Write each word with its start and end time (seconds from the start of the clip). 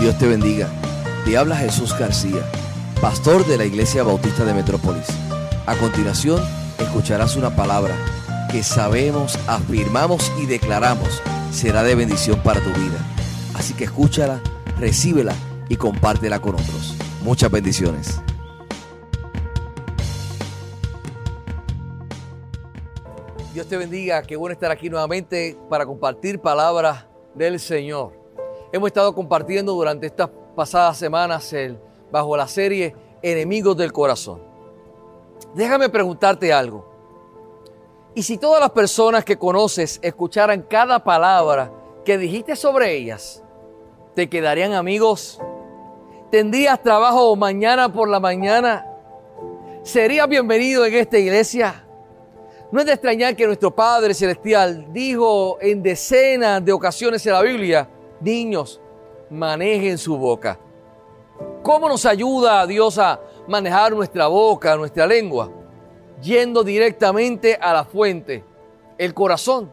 Dios 0.00 0.16
te 0.16 0.26
bendiga. 0.26 0.66
Te 1.26 1.36
habla 1.36 1.56
Jesús 1.56 1.96
García, 1.98 2.40
pastor 3.02 3.46
de 3.46 3.58
la 3.58 3.66
Iglesia 3.66 4.02
Bautista 4.02 4.46
de 4.46 4.54
Metrópolis. 4.54 5.06
A 5.66 5.76
continuación, 5.76 6.42
escucharás 6.78 7.36
una 7.36 7.54
palabra 7.54 7.94
que 8.50 8.62
sabemos, 8.62 9.38
afirmamos 9.46 10.32
y 10.42 10.46
declaramos 10.46 11.20
será 11.52 11.82
de 11.82 11.94
bendición 11.94 12.42
para 12.42 12.60
tu 12.60 12.70
vida. 12.70 12.98
Así 13.54 13.74
que 13.74 13.84
escúchala, 13.84 14.40
recíbela 14.78 15.34
y 15.68 15.76
compártela 15.76 16.40
con 16.40 16.54
otros. 16.54 16.96
Muchas 17.22 17.50
bendiciones. 17.50 18.22
Dios 23.52 23.66
te 23.66 23.76
bendiga, 23.76 24.22
qué 24.22 24.36
bueno 24.36 24.54
estar 24.54 24.70
aquí 24.70 24.88
nuevamente 24.88 25.58
para 25.68 25.84
compartir 25.84 26.40
palabras 26.40 27.04
del 27.34 27.60
Señor. 27.60 28.19
Hemos 28.72 28.86
estado 28.86 29.12
compartiendo 29.12 29.72
durante 29.72 30.06
estas 30.06 30.30
pasadas 30.54 30.96
semanas 30.96 31.52
el, 31.52 31.76
bajo 32.12 32.36
la 32.36 32.46
serie 32.46 32.94
Enemigos 33.20 33.76
del 33.76 33.92
Corazón. 33.92 34.40
Déjame 35.54 35.88
preguntarte 35.88 36.52
algo. 36.52 36.88
¿Y 38.14 38.22
si 38.22 38.38
todas 38.38 38.60
las 38.60 38.70
personas 38.70 39.24
que 39.24 39.36
conoces 39.36 39.98
escucharan 40.02 40.62
cada 40.62 41.02
palabra 41.02 41.72
que 42.04 42.16
dijiste 42.16 42.54
sobre 42.54 42.94
ellas, 42.94 43.42
te 44.14 44.28
quedarían 44.28 44.72
amigos? 44.72 45.40
¿Tendrías 46.30 46.80
trabajo 46.80 47.34
mañana 47.34 47.92
por 47.92 48.08
la 48.08 48.20
mañana? 48.20 48.86
¿Serías 49.82 50.28
bienvenido 50.28 50.84
en 50.86 50.94
esta 50.94 51.18
iglesia? 51.18 51.84
No 52.70 52.78
es 52.78 52.86
de 52.86 52.92
extrañar 52.92 53.34
que 53.34 53.46
nuestro 53.46 53.74
Padre 53.74 54.14
Celestial 54.14 54.92
dijo 54.92 55.58
en 55.60 55.82
decenas 55.82 56.64
de 56.64 56.72
ocasiones 56.72 57.26
en 57.26 57.32
la 57.32 57.42
Biblia, 57.42 57.88
niños, 58.20 58.80
manejen 59.30 59.98
su 59.98 60.16
boca. 60.16 60.58
¿Cómo 61.62 61.88
nos 61.88 62.04
ayuda 62.06 62.60
a 62.60 62.66
Dios 62.66 62.98
a 62.98 63.20
manejar 63.46 63.92
nuestra 63.92 64.26
boca, 64.26 64.76
nuestra 64.76 65.06
lengua? 65.06 65.50
Yendo 66.22 66.62
directamente 66.62 67.58
a 67.60 67.72
la 67.72 67.84
fuente, 67.84 68.44
el 68.98 69.14
corazón. 69.14 69.72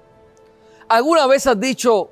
¿Alguna 0.87 1.27
vez 1.27 1.47
has 1.47 1.59
dicho, 1.59 2.09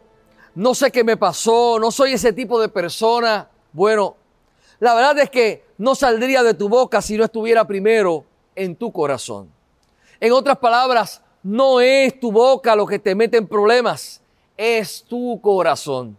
no 0.56 0.76
sé 0.76 0.92
qué 0.92 1.04
me 1.04 1.18
pasó, 1.18 1.80
no 1.80 1.92
soy 1.92 2.14
ese 2.14 2.34
tipo 2.34 2.60
de 2.60 2.68
persona? 2.68 3.50
Bueno, 3.72 4.16
la 4.80 4.94
verdad 4.94 5.20
es 5.20 5.30
que 5.30 5.66
no 5.78 5.96
saldría 5.96 6.44
de 6.44 6.54
tu 6.54 6.68
boca 6.68 7.02
si 7.02 7.18
no 7.18 7.24
estuviera 7.24 7.66
primero 7.66 8.26
en 8.56 8.76
tu 8.76 8.92
corazón. 8.92 9.50
En 10.20 10.32
otras 10.32 10.58
palabras, 10.58 11.22
no 11.44 11.80
es 11.80 12.20
tu 12.20 12.32
boca 12.32 12.76
lo 12.76 12.86
que 12.86 13.00
te 13.00 13.14
mete 13.14 13.38
en 13.38 13.48
problemas, 13.48 14.22
es 14.58 15.04
tu 15.04 15.40
corazón. 15.42 16.18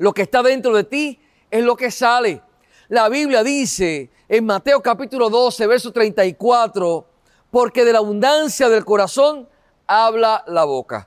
Lo 0.00 0.14
que 0.14 0.22
está 0.22 0.42
dentro 0.42 0.74
de 0.74 0.84
ti 0.84 1.20
es 1.50 1.62
lo 1.62 1.76
que 1.76 1.90
sale. 1.90 2.40
La 2.88 3.10
Biblia 3.10 3.44
dice 3.44 4.10
en 4.28 4.46
Mateo 4.46 4.80
capítulo 4.80 5.28
12, 5.28 5.66
verso 5.66 5.92
34, 5.92 7.06
porque 7.50 7.84
de 7.84 7.92
la 7.92 7.98
abundancia 7.98 8.70
del 8.70 8.84
corazón 8.84 9.46
habla 9.86 10.42
la 10.46 10.64
boca. 10.64 11.06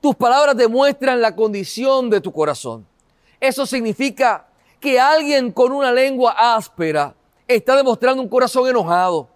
Tus 0.00 0.16
palabras 0.16 0.56
demuestran 0.56 1.20
la 1.20 1.36
condición 1.36 2.08
de 2.08 2.22
tu 2.22 2.32
corazón. 2.32 2.86
Eso 3.38 3.66
significa 3.66 4.48
que 4.80 4.98
alguien 4.98 5.52
con 5.52 5.70
una 5.70 5.92
lengua 5.92 6.32
áspera 6.56 7.14
está 7.46 7.76
demostrando 7.76 8.22
un 8.22 8.28
corazón 8.30 8.66
enojado 8.66 9.28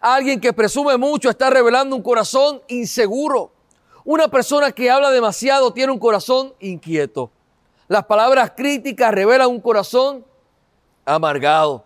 Alguien 0.00 0.40
que 0.40 0.54
presume 0.54 0.96
mucho 0.96 1.28
está 1.28 1.50
revelando 1.50 1.94
un 1.94 2.02
corazón 2.02 2.62
inseguro. 2.68 3.52
Una 4.04 4.28
persona 4.28 4.72
que 4.72 4.90
habla 4.90 5.10
demasiado 5.10 5.74
tiene 5.74 5.92
un 5.92 5.98
corazón 5.98 6.54
inquieto. 6.58 7.30
Las 7.90 8.04
palabras 8.04 8.52
críticas 8.56 9.12
revelan 9.12 9.48
un 9.48 9.60
corazón 9.60 10.24
amargado. 11.04 11.84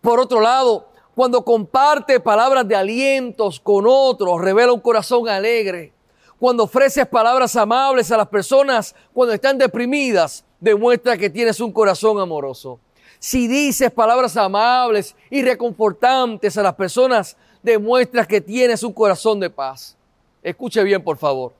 Por 0.00 0.20
otro 0.20 0.40
lado, 0.40 0.86
cuando 1.16 1.44
comparte 1.44 2.20
palabras 2.20 2.68
de 2.68 2.76
alientos 2.76 3.58
con 3.58 3.84
otros, 3.88 4.40
revela 4.40 4.72
un 4.72 4.78
corazón 4.78 5.28
alegre. 5.28 5.92
Cuando 6.38 6.62
ofreces 6.62 7.08
palabras 7.08 7.56
amables 7.56 8.12
a 8.12 8.18
las 8.18 8.28
personas 8.28 8.94
cuando 9.12 9.34
están 9.34 9.58
deprimidas, 9.58 10.44
demuestra 10.60 11.16
que 11.16 11.28
tienes 11.28 11.58
un 11.58 11.72
corazón 11.72 12.20
amoroso. 12.20 12.78
Si 13.18 13.48
dices 13.48 13.90
palabras 13.90 14.36
amables 14.36 15.16
y 15.28 15.42
reconfortantes 15.42 16.56
a 16.56 16.62
las 16.62 16.74
personas, 16.74 17.36
demuestras 17.64 18.28
que 18.28 18.40
tienes 18.40 18.84
un 18.84 18.92
corazón 18.92 19.40
de 19.40 19.50
paz. 19.50 19.96
Escuche 20.40 20.84
bien, 20.84 21.02
por 21.02 21.16
favor. 21.16 21.52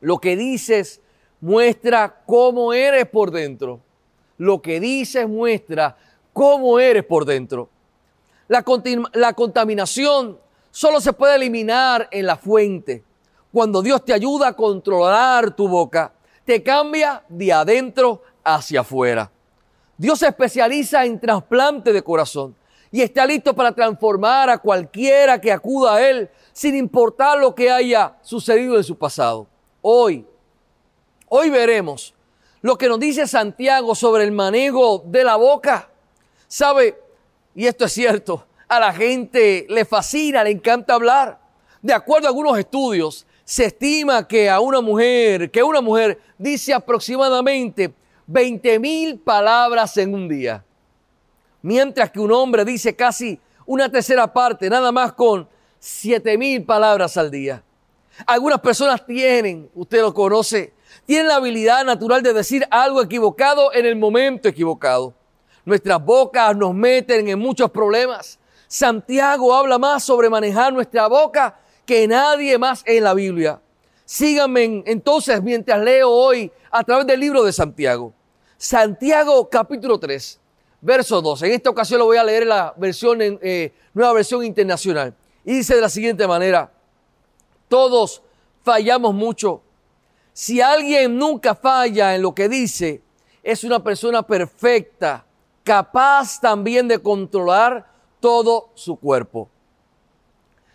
Lo 0.00 0.16
que 0.16 0.38
dices 0.38 1.02
muestra 1.44 2.22
cómo 2.24 2.72
eres 2.72 3.06
por 3.06 3.30
dentro. 3.30 3.78
Lo 4.38 4.62
que 4.62 4.80
dices 4.80 5.28
muestra 5.28 5.94
cómo 6.32 6.78
eres 6.78 7.04
por 7.04 7.26
dentro. 7.26 7.68
La, 8.48 8.62
contaminación 8.62 10.38
solo 10.70 11.02
se 11.02 11.12
puede 11.12 11.36
eliminar 11.36 12.08
en 12.10 12.24
la 12.24 12.36
fuente. 12.36 13.04
Cuando 13.52 13.82
Dios 13.82 14.02
te 14.06 14.14
ayuda 14.14 14.48
a 14.48 14.56
controlar 14.56 15.54
tu 15.54 15.68
boca, 15.68 16.14
te 16.46 16.62
cambia 16.62 17.22
de 17.28 17.52
adentro 17.52 18.22
hacia 18.42 18.80
afuera. 18.80 19.30
Dios 19.98 20.20
se 20.20 20.28
especializa 20.28 21.04
en 21.04 21.20
trasplante 21.20 21.92
de 21.92 22.02
corazón 22.02 22.56
y 22.90 23.02
está 23.02 23.26
listo 23.26 23.54
para 23.54 23.72
transformar 23.72 24.48
a 24.48 24.56
cualquiera 24.56 25.38
que 25.38 25.52
acuda 25.52 25.96
a 25.96 26.08
Él, 26.08 26.30
sin 26.54 26.74
importar 26.74 27.38
lo 27.38 27.54
que 27.54 27.70
haya 27.70 28.16
sucedido 28.22 28.78
en 28.78 28.84
su 28.84 28.96
pasado. 28.96 29.46
Hoy, 29.82 30.24
hoy 31.36 31.50
veremos 31.50 32.14
lo 32.62 32.78
que 32.78 32.88
nos 32.88 33.00
dice 33.00 33.26
Santiago 33.26 33.96
sobre 33.96 34.22
el 34.22 34.30
manejo 34.30 35.02
de 35.04 35.24
la 35.24 35.34
boca. 35.34 35.90
¿Sabe? 36.46 36.96
Y 37.56 37.66
esto 37.66 37.86
es 37.86 37.92
cierto, 37.92 38.46
a 38.68 38.78
la 38.78 38.92
gente 38.92 39.66
le 39.68 39.84
fascina, 39.84 40.44
le 40.44 40.50
encanta 40.50 40.94
hablar. 40.94 41.40
De 41.82 41.92
acuerdo 41.92 42.28
a 42.28 42.30
algunos 42.30 42.56
estudios, 42.56 43.26
se 43.44 43.64
estima 43.64 44.28
que 44.28 44.48
a 44.48 44.60
una 44.60 44.80
mujer, 44.80 45.50
que 45.50 45.60
una 45.60 45.80
mujer 45.80 46.20
dice 46.38 46.72
aproximadamente 46.72 47.92
20 48.28 48.78
mil 48.78 49.18
palabras 49.18 49.96
en 49.96 50.14
un 50.14 50.28
día. 50.28 50.64
Mientras 51.62 52.12
que 52.12 52.20
un 52.20 52.30
hombre 52.30 52.64
dice 52.64 52.94
casi 52.94 53.40
una 53.66 53.90
tercera 53.90 54.32
parte, 54.32 54.70
nada 54.70 54.92
más 54.92 55.12
con 55.12 55.48
7 55.80 56.38
mil 56.38 56.62
palabras 56.62 57.16
al 57.16 57.32
día. 57.32 57.64
Algunas 58.24 58.60
personas 58.60 59.04
tienen, 59.04 59.68
usted 59.74 60.00
lo 60.00 60.14
conoce, 60.14 60.72
tienen 61.06 61.28
la 61.28 61.36
habilidad 61.36 61.84
natural 61.84 62.22
de 62.22 62.32
decir 62.32 62.66
algo 62.70 63.02
equivocado 63.02 63.72
en 63.72 63.86
el 63.86 63.96
momento 63.96 64.48
equivocado. 64.48 65.14
Nuestras 65.64 66.04
bocas 66.04 66.56
nos 66.56 66.74
meten 66.74 67.28
en 67.28 67.38
muchos 67.38 67.70
problemas. 67.70 68.38
Santiago 68.66 69.54
habla 69.54 69.78
más 69.78 70.04
sobre 70.04 70.28
manejar 70.28 70.72
nuestra 70.72 71.06
boca 71.06 71.58
que 71.86 72.06
nadie 72.08 72.58
más 72.58 72.82
en 72.86 73.04
la 73.04 73.14
Biblia. 73.14 73.60
Síganme 74.04 74.82
entonces 74.86 75.42
mientras 75.42 75.80
leo 75.80 76.10
hoy 76.10 76.50
a 76.70 76.84
través 76.84 77.06
del 77.06 77.20
libro 77.20 77.44
de 77.44 77.52
Santiago. 77.52 78.12
Santiago 78.56 79.48
capítulo 79.48 79.98
3, 79.98 80.40
verso 80.80 81.22
2. 81.22 81.42
En 81.42 81.52
esta 81.52 81.70
ocasión 81.70 81.98
lo 81.98 82.06
voy 82.06 82.16
a 82.16 82.24
leer 82.24 82.46
la 82.46 82.74
versión, 82.76 83.22
en, 83.22 83.38
eh, 83.42 83.72
nueva 83.92 84.12
versión 84.12 84.44
internacional. 84.44 85.14
Y 85.44 85.56
dice 85.56 85.74
de 85.74 85.80
la 85.80 85.88
siguiente 85.88 86.26
manera, 86.26 86.72
todos 87.68 88.22
fallamos 88.62 89.14
mucho. 89.14 89.62
Si 90.34 90.60
alguien 90.60 91.16
nunca 91.16 91.54
falla 91.54 92.16
en 92.16 92.22
lo 92.22 92.34
que 92.34 92.48
dice, 92.48 93.00
es 93.40 93.62
una 93.62 93.82
persona 93.84 94.24
perfecta, 94.24 95.24
capaz 95.62 96.40
también 96.40 96.88
de 96.88 96.98
controlar 96.98 97.86
todo 98.18 98.70
su 98.74 98.96
cuerpo. 98.96 99.48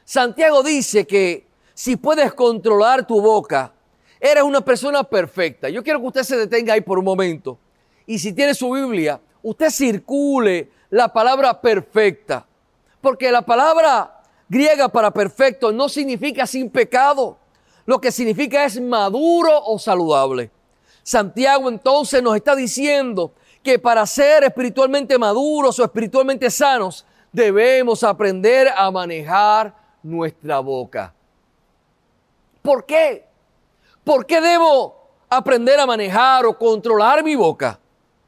Santiago 0.05 0.63
dice 0.63 1.05
que 1.05 1.45
si 1.73 1.97
puedes 1.97 2.33
controlar 2.33 3.05
tu 3.05 3.19
boca, 3.19 3.73
eres 4.17 4.43
una 4.43 4.61
persona 4.61 5.03
perfecta. 5.03 5.67
Yo 5.67 5.83
quiero 5.83 5.99
que 5.99 6.07
usted 6.07 6.23
se 6.23 6.37
detenga 6.37 6.73
ahí 6.73 6.81
por 6.81 6.97
un 6.97 7.05
momento. 7.05 7.59
Y 8.05 8.17
si 8.17 8.31
tiene 8.31 8.53
su 8.53 8.71
Biblia, 8.71 9.19
usted 9.43 9.69
circule 9.71 10.71
la 10.89 11.11
palabra 11.11 11.59
perfecta. 11.59 12.45
Porque 13.01 13.29
la 13.29 13.41
palabra 13.41 14.21
griega 14.47 14.87
para 14.87 15.11
perfecto 15.11 15.73
no 15.73 15.89
significa 15.89 16.47
sin 16.47 16.69
pecado. 16.69 17.37
Lo 17.89 17.99
que 17.99 18.11
significa 18.11 18.65
es 18.65 18.79
maduro 18.79 19.63
o 19.65 19.79
saludable. 19.79 20.51
Santiago 21.01 21.69
entonces 21.69 22.21
nos 22.21 22.35
está 22.35 22.55
diciendo 22.55 23.33
que 23.63 23.79
para 23.79 24.05
ser 24.05 24.43
espiritualmente 24.43 25.17
maduros 25.17 25.79
o 25.79 25.83
espiritualmente 25.83 26.51
sanos, 26.51 27.03
debemos 27.31 28.03
aprender 28.03 28.67
a 28.77 28.91
manejar 28.91 29.75
nuestra 30.03 30.59
boca. 30.59 31.15
¿Por 32.61 32.85
qué? 32.85 33.25
¿Por 34.03 34.23
qué 34.27 34.39
debo 34.39 35.09
aprender 35.27 35.79
a 35.79 35.87
manejar 35.87 36.45
o 36.45 36.55
controlar 36.55 37.23
mi 37.23 37.35
boca? 37.35 37.79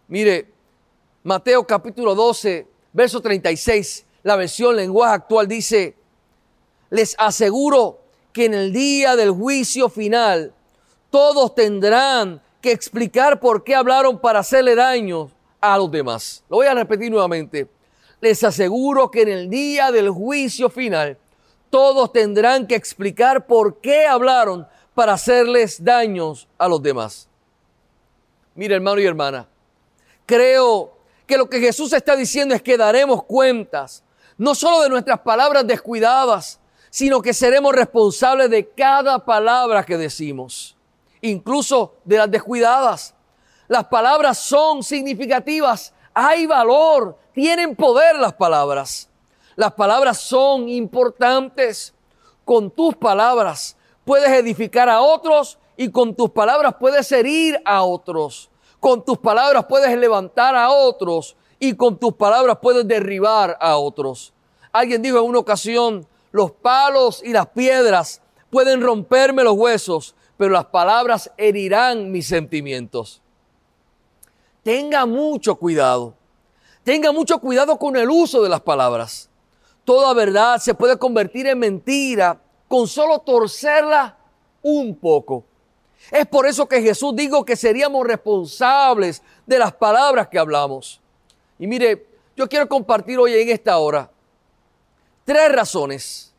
Mire, 0.07 0.51
Mateo 1.21 1.67
capítulo 1.67 2.15
12, 2.15 2.67
verso 2.93 3.21
36, 3.21 4.07
la 4.23 4.35
versión 4.37 4.75
lenguaje 4.75 5.13
actual 5.13 5.47
dice, 5.47 5.95
les 6.89 7.15
aseguro 7.19 8.00
que 8.33 8.45
en 8.45 8.53
el 8.53 8.71
día 8.71 9.15
del 9.15 9.31
juicio 9.31 9.89
final 9.89 10.53
todos 11.09 11.53
tendrán 11.55 12.41
que 12.61 12.71
explicar 12.71 13.39
por 13.39 13.63
qué 13.63 13.75
hablaron 13.75 14.19
para 14.19 14.39
hacerle 14.39 14.75
daño 14.75 15.29
a 15.59 15.77
los 15.77 15.91
demás. 15.91 16.43
Lo 16.49 16.57
voy 16.57 16.67
a 16.67 16.73
repetir 16.73 17.11
nuevamente. 17.11 17.67
Les 18.21 18.43
aseguro 18.43 19.09
que 19.09 19.23
en 19.23 19.29
el 19.29 19.49
día 19.49 19.91
del 19.91 20.09
juicio 20.09 20.69
final, 20.69 21.17
todos 21.69 22.11
tendrán 22.11 22.67
que 22.67 22.75
explicar 22.75 23.47
por 23.47 23.79
qué 23.79 24.05
hablaron 24.05 24.67
para 24.93 25.13
hacerles 25.13 25.83
daños 25.83 26.47
a 26.57 26.67
los 26.67 26.81
demás. 26.81 27.27
Mira, 28.53 28.75
hermano 28.75 28.99
y 28.99 29.05
hermana, 29.05 29.47
creo 30.25 30.93
que 31.25 31.37
lo 31.37 31.49
que 31.49 31.59
Jesús 31.59 31.93
está 31.93 32.15
diciendo 32.15 32.53
es 32.53 32.61
que 32.61 32.77
daremos 32.77 33.23
cuentas, 33.23 34.03
no 34.37 34.53
solo 34.53 34.81
de 34.81 34.89
nuestras 34.89 35.19
palabras 35.21 35.65
descuidadas, 35.65 36.59
sino 36.91 37.21
que 37.21 37.33
seremos 37.33 37.73
responsables 37.73 38.49
de 38.49 38.69
cada 38.69 39.25
palabra 39.25 39.83
que 39.83 39.97
decimos, 39.97 40.75
incluso 41.21 41.95
de 42.03 42.17
las 42.17 42.29
descuidadas. 42.29 43.15
Las 43.69 43.85
palabras 43.85 44.37
son 44.37 44.83
significativas, 44.83 45.93
hay 46.13 46.45
valor, 46.45 47.17
tienen 47.33 47.75
poder 47.77 48.17
las 48.17 48.33
palabras. 48.33 49.09
Las 49.55 49.71
palabras 49.71 50.19
son 50.19 50.67
importantes. 50.67 51.93
Con 52.43 52.69
tus 52.69 52.95
palabras 52.95 53.77
puedes 54.03 54.29
edificar 54.29 54.89
a 54.89 55.01
otros 55.01 55.57
y 55.77 55.89
con 55.89 56.13
tus 56.13 56.29
palabras 56.31 56.75
puedes 56.77 57.09
herir 57.13 57.61
a 57.63 57.83
otros. 57.83 58.49
Con 58.81 59.05
tus 59.05 59.17
palabras 59.17 59.65
puedes 59.69 59.97
levantar 59.97 60.55
a 60.57 60.71
otros 60.71 61.37
y 61.57 61.73
con 61.75 61.97
tus 61.97 62.13
palabras 62.15 62.57
puedes 62.61 62.85
derribar 62.85 63.57
a 63.61 63.77
otros. 63.77 64.33
Alguien 64.73 65.01
dijo 65.01 65.19
en 65.19 65.25
una 65.25 65.39
ocasión, 65.39 66.05
los 66.31 66.51
palos 66.51 67.21
y 67.23 67.33
las 67.33 67.47
piedras 67.47 68.21
pueden 68.49 68.81
romperme 68.81 69.43
los 69.43 69.53
huesos, 69.53 70.15
pero 70.37 70.51
las 70.51 70.65
palabras 70.65 71.31
herirán 71.37 72.11
mis 72.11 72.27
sentimientos. 72.27 73.21
Tenga 74.63 75.05
mucho 75.05 75.55
cuidado. 75.55 76.15
Tenga 76.83 77.11
mucho 77.11 77.39
cuidado 77.39 77.77
con 77.77 77.95
el 77.95 78.09
uso 78.09 78.41
de 78.41 78.49
las 78.49 78.61
palabras. 78.61 79.29
Toda 79.83 80.13
verdad 80.13 80.59
se 80.59 80.73
puede 80.73 80.97
convertir 80.97 81.47
en 81.47 81.59
mentira 81.59 82.39
con 82.67 82.87
solo 82.87 83.19
torcerla 83.19 84.17
un 84.61 84.95
poco. 84.95 85.43
Es 86.09 86.25
por 86.25 86.47
eso 86.47 86.67
que 86.67 86.81
Jesús 86.81 87.15
dijo 87.15 87.45
que 87.45 87.55
seríamos 87.55 88.05
responsables 88.05 89.21
de 89.45 89.59
las 89.59 89.73
palabras 89.73 90.27
que 90.27 90.39
hablamos. 90.39 90.99
Y 91.59 91.67
mire, 91.67 92.07
yo 92.35 92.47
quiero 92.49 92.67
compartir 92.67 93.19
hoy 93.19 93.33
en 93.33 93.49
esta 93.49 93.77
hora 93.77 94.10
tres 95.25 95.51
razones. 95.51 96.33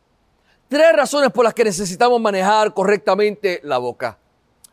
Tres 0.67 0.93
razones 0.93 1.31
por 1.31 1.45
las 1.45 1.53
que 1.53 1.63
necesitamos 1.63 2.19
manejar 2.19 2.73
correctamente 2.73 3.59
la 3.63 3.77
boca. 3.77 4.17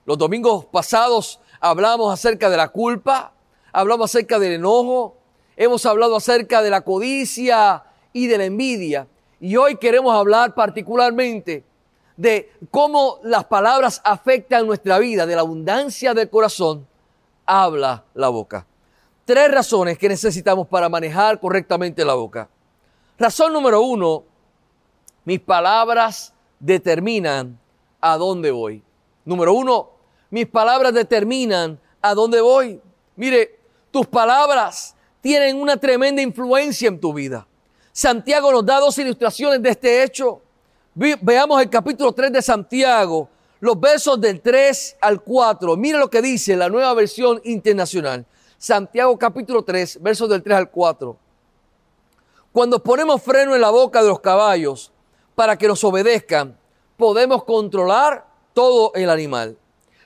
Los 0.06 0.16
domingos 0.16 0.64
pasados 0.64 1.40
hablamos 1.60 2.12
acerca 2.12 2.48
de 2.48 2.56
la 2.56 2.68
culpa, 2.68 3.32
hablamos 3.72 4.10
acerca 4.10 4.38
del 4.38 4.52
enojo, 4.52 5.16
hemos 5.56 5.84
hablado 5.84 6.16
acerca 6.16 6.62
de 6.62 6.70
la 6.70 6.80
codicia 6.80 7.84
y 8.12 8.26
de 8.26 8.38
la 8.38 8.44
envidia. 8.46 9.06
Y 9.40 9.56
hoy 9.56 9.76
queremos 9.76 10.14
hablar 10.14 10.54
particularmente 10.54 11.64
de 12.16 12.52
cómo 12.70 13.18
las 13.22 13.44
palabras 13.44 14.00
afectan 14.04 14.66
nuestra 14.66 14.98
vida, 14.98 15.26
de 15.26 15.34
la 15.34 15.40
abundancia 15.42 16.12
del 16.12 16.28
corazón, 16.28 16.86
habla 17.46 18.04
la 18.14 18.28
boca. 18.28 18.66
Tres 19.24 19.50
razones 19.50 19.96
que 19.96 20.08
necesitamos 20.08 20.66
para 20.66 20.88
manejar 20.88 21.40
correctamente 21.40 22.04
la 22.04 22.14
boca. 22.14 22.48
Razón 23.20 23.52
número 23.52 23.82
uno, 23.82 24.24
mis 25.26 25.40
palabras 25.40 26.32
determinan 26.58 27.60
a 28.00 28.16
dónde 28.16 28.50
voy. 28.50 28.82
Número 29.26 29.52
uno, 29.52 29.90
mis 30.30 30.46
palabras 30.46 30.94
determinan 30.94 31.78
a 32.00 32.14
dónde 32.14 32.40
voy. 32.40 32.80
Mire, 33.16 33.58
tus 33.90 34.06
palabras 34.06 34.96
tienen 35.20 35.60
una 35.60 35.76
tremenda 35.76 36.22
influencia 36.22 36.88
en 36.88 36.98
tu 36.98 37.12
vida. 37.12 37.46
Santiago 37.92 38.50
nos 38.52 38.64
da 38.64 38.80
dos 38.80 38.96
ilustraciones 38.96 39.60
de 39.60 39.68
este 39.68 40.02
hecho. 40.02 40.40
Veamos 40.94 41.60
el 41.60 41.68
capítulo 41.68 42.12
3 42.12 42.32
de 42.32 42.40
Santiago, 42.40 43.28
los 43.60 43.78
versos 43.78 44.18
del 44.18 44.40
3 44.40 44.96
al 44.98 45.20
4. 45.22 45.76
Mira 45.76 45.98
lo 45.98 46.08
que 46.08 46.22
dice 46.22 46.56
la 46.56 46.70
nueva 46.70 46.94
versión 46.94 47.38
internacional. 47.44 48.24
Santiago 48.56 49.18
capítulo 49.18 49.62
3, 49.62 50.00
versos 50.00 50.26
del 50.30 50.42
3 50.42 50.56
al 50.56 50.70
4. 50.70 51.18
Cuando 52.52 52.82
ponemos 52.82 53.22
freno 53.22 53.54
en 53.54 53.60
la 53.60 53.70
boca 53.70 54.02
de 54.02 54.08
los 54.08 54.18
caballos 54.18 54.90
para 55.36 55.56
que 55.56 55.68
nos 55.68 55.84
obedezcan, 55.84 56.58
podemos 56.96 57.44
controlar 57.44 58.26
todo 58.52 58.92
el 58.94 59.08
animal. 59.08 59.56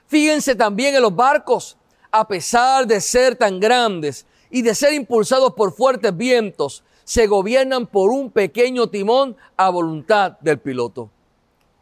Fíjense 0.07 0.55
también 0.55 0.95
en 0.95 1.01
los 1.01 1.17
barcos, 1.17 1.79
a 2.11 2.29
pesar 2.29 2.87
de 2.87 3.01
ser 3.01 3.37
tan 3.37 3.59
grandes 3.59 4.27
y 4.51 4.61
de 4.61 4.75
ser 4.75 4.93
impulsados 4.93 5.55
por 5.55 5.73
fuertes 5.73 6.15
vientos, 6.15 6.85
se 7.05 7.27
gobiernan 7.27 7.87
por 7.87 8.11
un 8.11 8.31
pequeño 8.31 8.89
timón 8.89 9.37
a 9.57 9.71
voluntad 9.71 10.39
del 10.41 10.59
piloto. 10.59 11.11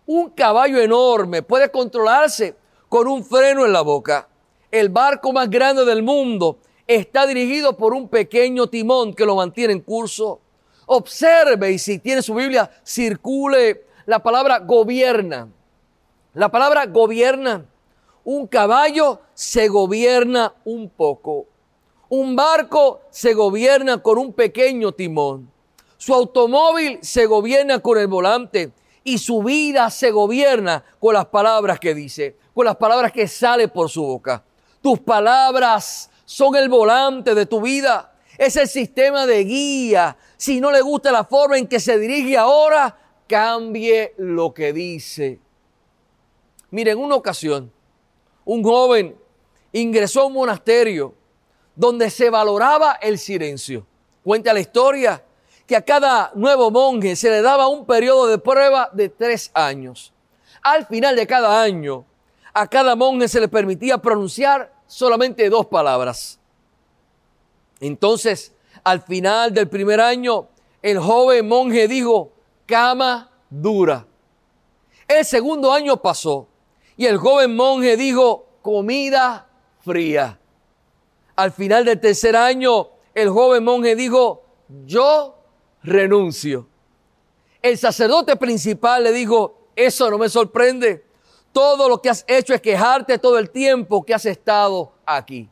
Un 0.06 0.30
caballo 0.30 0.80
enorme 0.80 1.42
puede 1.42 1.72
controlarse 1.72 2.56
con 2.88 3.08
un 3.08 3.24
freno 3.24 3.66
en 3.66 3.72
la 3.72 3.82
boca. 3.82 4.28
El 4.70 4.90
barco 4.90 5.32
más 5.32 5.50
grande 5.50 5.84
del 5.84 6.04
mundo 6.04 6.58
está 6.86 7.26
dirigido 7.26 7.76
por 7.76 7.94
un 7.94 8.08
pequeño 8.08 8.68
timón 8.68 9.12
que 9.12 9.26
lo 9.26 9.36
mantiene 9.36 9.72
en 9.72 9.80
curso. 9.80 10.40
Observe 10.87 11.73
y 11.73 11.79
si 11.79 11.99
tiene 11.99 12.23
su 12.23 12.34
Biblia, 12.34 12.70
circule 12.82 13.87
la 14.06 14.23
palabra 14.23 14.58
gobierna. 14.58 15.49
La 16.34 16.50
palabra 16.50 16.87
gobierna. 16.87 17.64
Un 18.25 18.46
caballo 18.46 19.20
se 19.34 19.69
gobierna 19.69 20.55
un 20.64 20.88
poco. 20.88 21.46
Un 22.08 22.37
barco 22.37 23.00
se 23.11 23.34
gobierna 23.34 24.02
con 24.02 24.19
un 24.19 24.32
pequeño 24.32 24.93
timón. 24.93 25.50
Su 25.96 26.14
automóvil 26.14 26.99
se 27.02 27.26
gobierna 27.26 27.79
con 27.79 27.99
el 27.99 28.06
volante 28.06 28.73
y 29.05 29.19
su 29.19 29.43
vida 29.43 29.90
se 29.90 30.11
gobierna 30.11 30.84
con 31.00 31.14
las 31.14 31.26
palabras 31.26 31.81
que 31.81 31.94
dice, 31.94 32.37
con 32.55 32.67
las 32.67 32.76
palabras 32.76 33.12
que 33.12 33.26
sale 33.26 33.69
por 33.69 33.88
su 33.88 34.02
boca. 34.02 34.44
Tus 34.81 35.00
palabras 35.00 36.11
son 36.25 36.56
el 36.56 36.69
volante 36.69 37.34
de 37.34 37.46
tu 37.46 37.61
vida, 37.61 38.11
es 38.46 38.56
el 38.56 38.68
sistema 38.68 39.26
de 39.26 39.44
guía. 39.44 40.16
Si 40.36 40.60
no 40.60 40.72
le 40.72 40.80
gusta 40.80 41.12
la 41.12 41.24
forma 41.24 41.58
en 41.58 41.66
que 41.66 41.78
se 41.78 41.98
dirige 41.98 42.36
ahora, 42.36 42.96
cambie 43.28 44.14
lo 44.18 44.52
que 44.52 44.72
dice. 44.72 45.38
Miren, 46.70 46.98
en 46.98 47.04
una 47.04 47.14
ocasión, 47.14 47.72
un 48.44 48.62
joven 48.62 49.16
ingresó 49.72 50.22
a 50.22 50.26
un 50.26 50.32
monasterio 50.32 51.14
donde 51.76 52.10
se 52.10 52.30
valoraba 52.30 52.94
el 52.94 53.18
silencio. 53.18 53.86
Cuenta 54.24 54.52
la 54.52 54.60
historia 54.60 55.24
que 55.67 55.76
a 55.76 55.82
cada 55.82 56.32
nuevo 56.34 56.70
monje 56.70 57.14
se 57.14 57.31
le 57.31 57.43
daba 57.43 57.69
un 57.69 57.86
periodo 57.86 58.26
de 58.26 58.38
prueba 58.38 58.90
de 58.93 59.08
tres 59.08 59.50
años. 59.55 60.12
Al 60.62 60.86
final 60.86 61.14
de 61.17 61.26
cada 61.26 61.62
año, 61.62 62.05
a 62.52 62.67
cada 62.67 62.96
monje 62.96 63.28
se 63.28 63.40
le 63.40 63.48
permitía 63.48 63.98
pronunciar 63.98 64.72
solamente 64.86 65.48
dos 65.48 65.67
palabras. 65.67 66.38
Entonces, 67.82 68.53
al 68.84 69.03
final 69.03 69.53
del 69.53 69.69
primer 69.69 70.01
año, 70.01 70.48
el 70.82 71.01
joven 71.01 71.48
monje 71.48 71.89
dijo, 71.89 72.32
cama 72.65 73.29
dura. 73.51 74.06
El 75.08 75.24
segundo 75.24 75.72
año 75.72 76.01
pasó 76.01 76.46
y 76.96 77.06
el 77.06 77.17
joven 77.19 77.56
monje 77.56 77.96
dijo, 77.96 78.46
comida 78.62 79.48
fría. 79.81 80.39
Al 81.34 81.51
final 81.51 81.84
del 81.84 81.98
tercer 81.98 82.36
año, 82.36 82.91
el 83.17 83.29
joven 83.31 83.65
monje 83.65 83.96
dijo, 83.96 84.44
yo 84.86 85.34
renuncio. 85.82 86.69
El 87.60 87.77
sacerdote 87.77 88.36
principal 88.36 89.03
le 89.03 89.10
dijo, 89.10 89.58
eso 89.74 90.08
no 90.08 90.19
me 90.19 90.29
sorprende. 90.29 91.05
Todo 91.51 91.89
lo 91.89 92.01
que 92.01 92.10
has 92.10 92.24
hecho 92.29 92.55
es 92.55 92.60
quejarte 92.60 93.19
todo 93.19 93.41
el 93.41 93.51
tiempo 93.51 94.05
que 94.05 94.15
has 94.15 94.24
estado 94.24 94.93
aquí. 95.05 95.51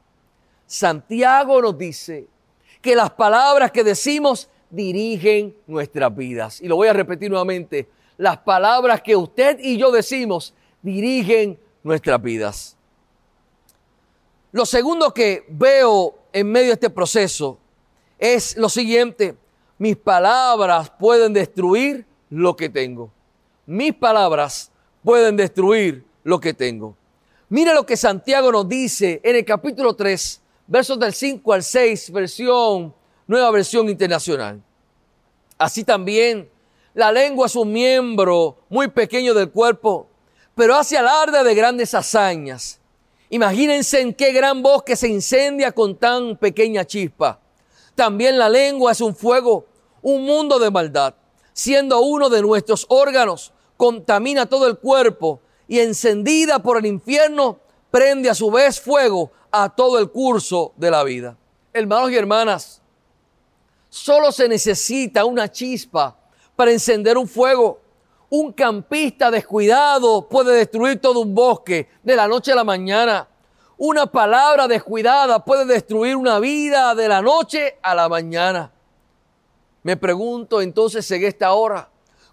Santiago 0.71 1.61
nos 1.61 1.77
dice 1.77 2.29
que 2.81 2.95
las 2.95 3.11
palabras 3.11 3.73
que 3.73 3.83
decimos 3.83 4.49
dirigen 4.71 5.57
nuestras 5.67 6.15
vidas. 6.15 6.61
Y 6.61 6.69
lo 6.69 6.77
voy 6.77 6.87
a 6.87 6.93
repetir 6.93 7.29
nuevamente. 7.29 7.89
Las 8.17 8.39
palabras 8.39 9.03
que 9.03 9.17
usted 9.17 9.59
y 9.61 9.77
yo 9.77 9.91
decimos 9.91 10.55
dirigen 10.81 11.59
nuestras 11.83 12.23
vidas. 12.23 12.77
Lo 14.53 14.65
segundo 14.65 15.13
que 15.13 15.45
veo 15.49 16.17
en 16.33 16.53
medio 16.53 16.69
de 16.69 16.75
este 16.75 16.91
proceso 16.91 17.59
es 18.17 18.57
lo 18.57 18.69
siguiente. 18.69 19.35
Mis 19.77 19.97
palabras 19.97 20.89
pueden 20.89 21.33
destruir 21.33 22.07
lo 22.29 22.55
que 22.55 22.69
tengo. 22.69 23.11
Mis 23.67 23.93
palabras 23.93 24.71
pueden 25.03 25.37
destruir 25.37 26.05
lo 26.23 26.39
que 26.39 26.55
tengo. 26.55 26.95
Mire 27.49 27.75
lo 27.75 27.85
que 27.85 27.97
Santiago 27.97 28.53
nos 28.53 28.69
dice 28.69 29.21
en 29.25 29.35
el 29.35 29.45
capítulo 29.45 29.97
3, 29.97 30.40
versos 30.71 30.99
del 30.99 31.13
5 31.13 31.53
al 31.53 31.63
6, 31.63 32.11
versión, 32.13 32.95
nueva 33.27 33.51
versión 33.51 33.91
internacional. 33.91 34.63
Así 35.59 35.85
también, 35.85 36.49
la 36.95 37.13
lengua 37.13 37.45
es 37.45 37.57
un 37.57 37.71
miembro 37.71 38.57
muy 38.71 38.89
pequeño 38.89 39.35
del 39.35 39.51
cuerpo, 39.51 40.09
pero 40.55 40.75
hace 40.75 40.97
alarde 40.97 41.45
de 41.45 41.55
grandes 41.55 41.93
hazañas 41.93 42.81
Imagínense 43.33 44.01
en 44.01 44.13
qué 44.13 44.33
gran 44.33 44.61
bosque 44.61 44.97
se 44.97 45.09
incendia 45.09 45.71
con 45.71 45.97
tan 45.97 46.37
pequeña 46.37 46.85
chispa. 46.85 47.41
También 47.95 48.37
la 48.37 48.49
lengua 48.49 48.91
es 48.91 49.01
un 49.01 49.15
fuego, 49.15 49.67
un 50.03 50.25
mundo 50.25 50.59
de 50.59 50.71
maldad. 50.71 51.15
Siendo 51.53 52.01
uno 52.01 52.29
de 52.29 52.43
nuestros 52.43 52.87
órganos, 52.89 53.53
contamina 53.77 54.47
todo 54.47 54.67
el 54.67 54.79
cuerpo 54.79 55.41
y 55.69 55.79
encendida 55.79 56.61
por 56.61 56.77
el 56.77 56.87
infierno, 56.87 57.61
prende 57.91 58.31
a 58.31 58.35
su 58.35 58.51
vez 58.51 58.81
fuego 58.81 59.31
a 59.51 59.69
todo 59.69 59.99
el 59.99 60.11
curso 60.11 60.73
de 60.77 60.91
la 60.91 61.03
vida. 61.03 61.37
Hermanos 61.73 62.11
y 62.11 62.17
hermanas, 62.17 62.81
solo 63.89 64.33
se 64.33 64.49
necesita 64.49 65.25
una 65.25 65.51
chispa 65.51 66.17
para 66.57 66.71
encender 66.71 67.17
un 67.19 67.29
fuego. 67.29 67.81
Un 68.29 68.53
campista 68.53 69.31
descuidado 69.31 70.29
puede 70.29 70.55
destruir 70.55 71.01
todo 71.01 71.21
un 71.21 71.35
bosque 71.35 71.89
de 72.03 72.17
la 72.17 72.29
noche 72.29 72.53
a 72.53 72.57
la 72.57 72.65
mañana. 72.65 73.29
Una 73.77 74.07
palabra 74.07 74.69
descuidada 74.69 75.45
puede 75.45 75.65
destruir 75.65 76.15
una 76.15 76.39
vida 76.39 76.95
de 76.95 77.09
la 77.09 77.23
noche 77.23 77.79
a 77.83 77.95
la 77.95 78.09
mañana. 78.09 78.71
Me 79.83 79.97
pregunto 79.97 80.61
entonces 80.61 81.11
en 81.11 81.25
esta 81.25 81.53
hora, 81.55 81.89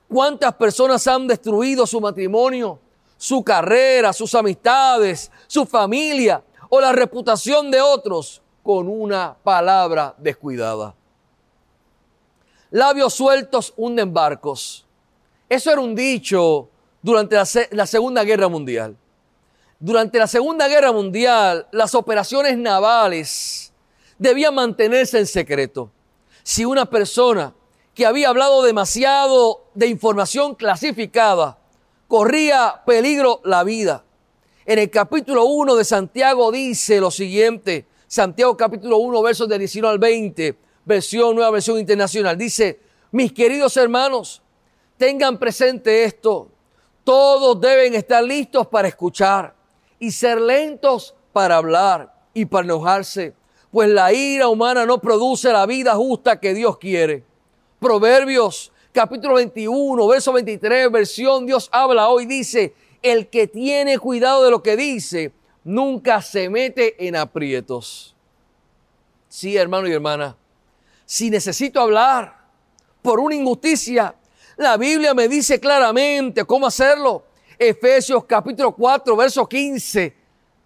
¿cuántas 0.08 0.54
personas 0.56 1.08
han 1.08 1.26
destruido 1.26 1.88
su 1.88 2.02
matrimonio, 2.02 2.80
su 3.18 3.44
carrera, 3.44 4.14
sus 4.14 4.34
amistades, 4.36 5.32
su 5.48 5.66
familia 5.66 6.44
o 6.70 6.80
la 6.80 6.92
reputación 6.92 7.72
de 7.72 7.82
otros 7.82 8.42
con 8.64 8.88
una 8.88 9.36
palabra 9.44 10.16
descuidada? 10.18 10.96
Labios 12.70 13.14
sueltos 13.14 13.74
hunden 13.78 14.14
barcos. 14.14 14.86
Eso 15.50 15.72
era 15.72 15.80
un 15.80 15.96
dicho 15.96 16.70
durante 17.02 17.38
la, 17.72 17.86
Segunda 17.86 18.24
Guerra 18.24 18.50
Mundial. 18.50 18.98
Durante 19.80 20.20
la 20.20 20.28
Segunda 20.28 20.68
Guerra 20.68 20.92
Mundial, 20.92 21.68
las 21.72 21.96
operaciones 21.96 22.58
navales 22.58 23.72
debían 24.18 24.56
mantenerse 24.56 25.20
en 25.20 25.28
secreto. 25.28 25.92
Si 26.44 26.66
una 26.66 26.86
persona 26.86 27.54
que 27.94 28.06
había 28.06 28.30
hablado 28.30 28.62
demasiado 28.64 29.66
de 29.74 29.88
información 29.88 30.56
clasificada 30.56 31.58
corría 32.08 32.82
peligro 32.86 33.42
la 33.44 33.64
vida. 33.64 34.04
En 34.66 34.80
el 34.80 34.90
capítulo 34.90 35.46
1 35.46 35.76
de 35.76 35.86
Santiago 35.86 36.52
dice 36.52 37.00
lo 37.00 37.12
siguiente, 37.12 37.86
Santiago 38.08 38.56
capítulo 38.56 38.98
1 38.98 39.22
versos 39.22 39.48
de 39.50 39.60
19 39.60 39.94
al 39.94 40.00
20, 40.00 40.58
versión, 40.86 41.36
nueva 41.36 41.52
versión 41.52 41.80
internacional, 41.80 42.38
dice, 42.38 42.80
mis 43.12 43.34
queridos 43.34 43.76
hermanos, 43.78 44.42
tengan 44.98 45.38
presente 45.38 46.04
esto. 46.04 46.50
Todos 47.04 47.60
deben 47.62 47.96
estar 47.96 48.24
listos 48.24 48.68
para 48.68 48.88
escuchar 48.88 49.56
y 50.00 50.12
ser 50.12 50.42
lentos 50.42 51.16
para 51.32 51.58
hablar 51.58 52.14
y 52.34 52.46
para 52.46 52.66
enojarse, 52.66 53.34
pues 53.72 53.90
la 53.90 54.12
ira 54.12 54.48
humana 54.48 54.86
no 54.86 55.00
produce 55.00 55.52
la 55.52 55.66
vida 55.66 55.96
justa 55.96 56.40
que 56.40 56.54
Dios 56.54 56.78
quiere. 56.78 57.24
Proverbios 57.80 58.72
capítulo 58.98 59.36
21, 59.36 60.08
verso 60.08 60.34
23, 60.34 60.92
versión 60.92 61.46
Dios 61.46 61.70
habla 61.72 62.10
hoy, 62.10 62.26
dice, 62.26 62.74
el 63.04 63.30
que 63.30 63.46
tiene 63.46 64.00
cuidado 64.00 64.44
de 64.44 64.50
lo 64.50 64.64
que 64.64 64.76
dice, 64.76 65.32
nunca 65.64 66.20
se 66.24 66.50
mete 66.50 67.08
en 67.08 67.16
aprietos. 67.16 68.16
Sí, 69.30 69.56
hermano 69.56 69.88
y 69.88 69.92
hermana, 69.92 70.36
si 71.06 71.30
necesito 71.30 71.80
hablar 71.80 72.40
por 73.04 73.20
una 73.20 73.36
injusticia, 73.36 74.16
la 74.56 74.78
Biblia 74.78 75.14
me 75.14 75.28
dice 75.28 75.60
claramente 75.60 76.44
cómo 76.46 76.66
hacerlo. 76.66 77.24
Efesios 77.60 78.26
capítulo 78.26 78.74
4, 78.74 79.16
verso 79.16 79.48
15, 79.48 80.16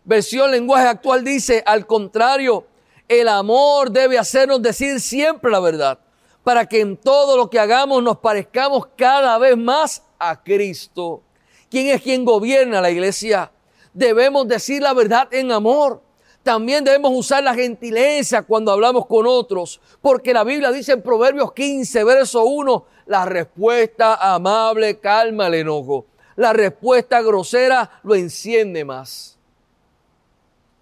versión 0.05 0.51
lenguaje 0.51 0.87
actual 0.87 1.21
dice, 1.25 1.61
al 1.65 1.85
contrario, 1.85 2.65
el 3.09 3.27
amor 3.27 3.91
debe 3.91 4.17
hacernos 4.17 4.61
decir 4.61 5.01
siempre 5.01 5.51
la 5.51 5.59
verdad, 5.59 5.99
para 6.43 6.65
que 6.65 6.81
en 6.81 6.97
todo 6.97 7.37
lo 7.37 7.49
que 7.49 7.59
hagamos 7.59 8.01
nos 8.01 8.17
parezcamos 8.17 8.87
cada 8.97 9.37
vez 9.37 9.57
más 9.57 10.03
a 10.17 10.41
Cristo. 10.41 11.21
¿Quién 11.69 11.87
es 11.87 12.01
quien 12.01 12.25
gobierna 12.25 12.81
la 12.81 12.89
iglesia? 12.89 13.51
Debemos 13.93 14.47
decir 14.47 14.81
la 14.81 14.93
verdad 14.93 15.27
en 15.31 15.51
amor. 15.51 16.01
También 16.43 16.83
debemos 16.83 17.11
usar 17.13 17.43
la 17.43 17.53
gentileza 17.53 18.41
cuando 18.41 18.71
hablamos 18.71 19.05
con 19.05 19.27
otros, 19.27 19.79
porque 20.01 20.33
la 20.33 20.43
Biblia 20.43 20.71
dice 20.71 20.93
en 20.93 21.03
Proverbios 21.03 21.53
15, 21.53 22.03
verso 22.03 22.43
1, 22.43 22.85
la 23.05 23.25
respuesta 23.25 24.15
amable 24.15 24.99
calma 24.99 25.47
el 25.47 25.55
enojo. 25.55 26.07
La 26.35 26.53
respuesta 26.53 27.21
grosera 27.21 27.99
lo 28.03 28.15
enciende 28.15 28.83
más. 28.83 29.37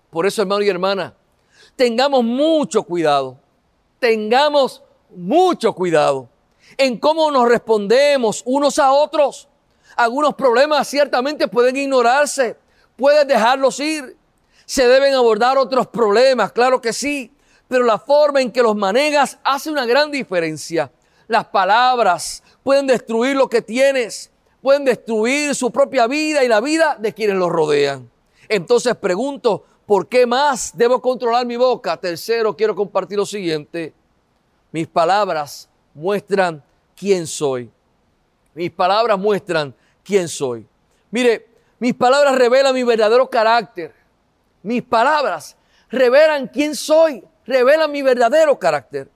Por 0.09 0.25
eso, 0.25 0.41
hermano 0.41 0.61
y 0.61 0.69
hermana, 0.69 1.13
tengamos 1.75 2.23
mucho 2.23 2.83
cuidado. 2.83 3.37
Tengamos 3.99 4.81
mucho 5.15 5.73
cuidado 5.73 6.29
en 6.77 6.97
cómo 6.97 7.31
nos 7.31 7.47
respondemos 7.47 8.43
unos 8.45 8.79
a 8.79 8.91
otros. 8.91 9.47
Algunos 9.95 10.35
problemas 10.35 10.87
ciertamente 10.87 11.47
pueden 11.47 11.75
ignorarse, 11.75 12.57
puedes 12.95 13.27
dejarlos 13.27 13.79
ir, 13.79 14.15
se 14.65 14.87
deben 14.87 15.13
abordar 15.13 15.57
otros 15.57 15.87
problemas, 15.87 16.51
claro 16.51 16.79
que 16.79 16.93
sí, 16.93 17.31
pero 17.67 17.83
la 17.83 17.99
forma 17.99 18.41
en 18.41 18.51
que 18.51 18.63
los 18.63 18.75
manejas 18.75 19.37
hace 19.43 19.71
una 19.71 19.85
gran 19.85 20.11
diferencia. 20.11 20.91
Las 21.27 21.45
palabras 21.45 22.43
pueden 22.63 22.87
destruir 22.87 23.35
lo 23.35 23.49
que 23.49 23.61
tienes, 23.61 24.31
pueden 24.61 24.85
destruir 24.85 25.53
su 25.55 25.71
propia 25.71 26.07
vida 26.07 26.43
y 26.43 26.47
la 26.47 26.61
vida 26.61 26.97
de 26.99 27.13
quienes 27.13 27.35
los 27.35 27.49
rodean. 27.49 28.09
Entonces 28.47 28.95
pregunto, 28.95 29.63
¿por 29.85 30.07
qué 30.07 30.25
más 30.25 30.75
debo 30.75 31.01
controlar 31.01 31.45
mi 31.45 31.55
boca? 31.55 31.97
Tercero, 31.97 32.55
quiero 32.55 32.75
compartir 32.75 33.17
lo 33.17 33.25
siguiente. 33.25 33.93
Mis 34.71 34.87
palabras 34.87 35.69
muestran 35.93 36.63
quién 36.95 37.25
soy. 37.25 37.71
Mis 38.53 38.71
palabras 38.71 39.17
muestran 39.17 39.73
quién 40.03 40.27
soy. 40.27 40.67
Mire, 41.11 41.47
mis 41.79 41.93
palabras 41.93 42.35
revelan 42.35 42.73
mi 42.73 42.83
verdadero 42.83 43.29
carácter. 43.29 43.93
Mis 44.63 44.83
palabras 44.83 45.55
revelan 45.89 46.47
quién 46.47 46.75
soy, 46.75 47.23
revelan 47.45 47.91
mi 47.91 48.01
verdadero 48.01 48.59
carácter. 48.59 49.09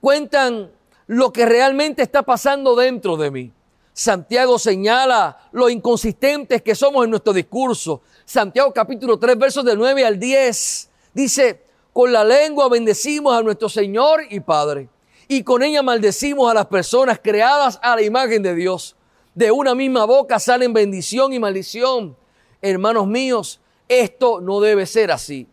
Cuentan 0.00 0.70
lo 1.06 1.32
que 1.32 1.46
realmente 1.46 2.02
está 2.02 2.22
pasando 2.22 2.76
dentro 2.76 3.16
de 3.16 3.30
mí. 3.30 3.52
Santiago 3.92 4.58
señala 4.58 5.48
lo 5.52 5.70
inconsistentes 5.70 6.60
que 6.60 6.74
somos 6.74 7.04
en 7.04 7.10
nuestro 7.10 7.32
discurso. 7.32 8.02
Santiago 8.26 8.72
capítulo 8.72 9.18
3 9.18 9.38
versos 9.38 9.64
del 9.64 9.78
9 9.78 10.04
al 10.04 10.18
10 10.18 10.90
dice, 11.14 11.65
con 11.96 12.12
la 12.12 12.24
lengua 12.24 12.68
bendecimos 12.68 13.34
a 13.34 13.42
nuestro 13.42 13.70
Señor 13.70 14.20
y 14.28 14.40
Padre 14.40 14.90
y 15.28 15.42
con 15.42 15.62
ella 15.62 15.82
maldecimos 15.82 16.50
a 16.50 16.52
las 16.52 16.66
personas 16.66 17.18
creadas 17.24 17.78
a 17.82 17.96
la 17.96 18.02
imagen 18.02 18.42
de 18.42 18.54
Dios. 18.54 18.94
De 19.34 19.50
una 19.50 19.74
misma 19.74 20.04
boca 20.04 20.38
salen 20.38 20.74
bendición 20.74 21.32
y 21.32 21.38
maldición. 21.38 22.14
Hermanos 22.60 23.06
míos, 23.06 23.60
esto 23.88 24.42
no 24.42 24.60
debe 24.60 24.84
ser 24.84 25.10
así. 25.10 25.48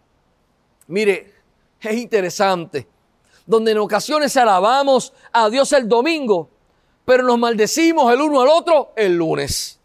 Mire, 0.88 1.34
es 1.80 1.96
interesante. 1.96 2.90
Donde 3.46 3.72
en 3.72 3.78
ocasiones 3.78 4.36
alabamos 4.36 5.14
a 5.32 5.50
Dios 5.50 5.72
el 5.72 5.88
domingo, 5.88 6.50
pero 7.06 7.24
nos 7.24 7.40
maldecimos 7.40 8.12
el 8.12 8.20
uno 8.20 8.42
al 8.42 8.50
otro 8.50 8.92
el 8.98 9.16
lunes. 9.16 9.80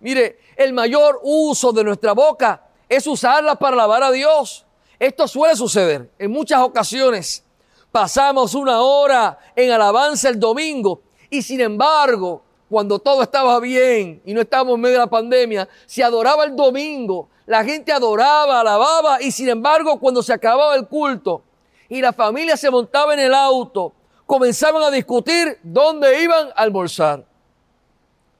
Mire, 0.00 0.40
el 0.56 0.74
mayor 0.74 1.20
uso 1.22 1.72
de 1.72 1.82
nuestra 1.82 2.12
boca 2.12 2.66
es 2.86 3.06
usarla 3.06 3.54
para 3.54 3.76
alabar 3.76 4.02
a 4.02 4.10
Dios. 4.10 4.66
Esto 5.02 5.26
suele 5.26 5.56
suceder 5.56 6.08
en 6.16 6.30
muchas 6.30 6.60
ocasiones. 6.60 7.42
Pasamos 7.90 8.54
una 8.54 8.82
hora 8.82 9.36
en 9.56 9.72
alabanza 9.72 10.28
el 10.28 10.38
domingo 10.38 11.02
y 11.28 11.42
sin 11.42 11.60
embargo, 11.60 12.44
cuando 12.70 13.00
todo 13.00 13.20
estaba 13.24 13.58
bien 13.58 14.22
y 14.24 14.32
no 14.32 14.42
estábamos 14.42 14.76
en 14.76 14.80
medio 14.80 14.98
de 14.98 15.04
la 15.04 15.10
pandemia, 15.10 15.68
se 15.86 16.04
adoraba 16.04 16.44
el 16.44 16.54
domingo, 16.54 17.28
la 17.46 17.64
gente 17.64 17.90
adoraba, 17.92 18.60
alababa 18.60 19.20
y 19.20 19.32
sin 19.32 19.48
embargo 19.48 19.98
cuando 19.98 20.22
se 20.22 20.32
acababa 20.32 20.76
el 20.76 20.86
culto 20.86 21.42
y 21.88 22.00
la 22.00 22.12
familia 22.12 22.56
se 22.56 22.70
montaba 22.70 23.12
en 23.14 23.18
el 23.18 23.34
auto, 23.34 23.92
comenzaban 24.24 24.84
a 24.84 24.90
discutir 24.92 25.58
dónde 25.64 26.22
iban 26.22 26.50
a 26.50 26.62
almorzar. 26.62 27.26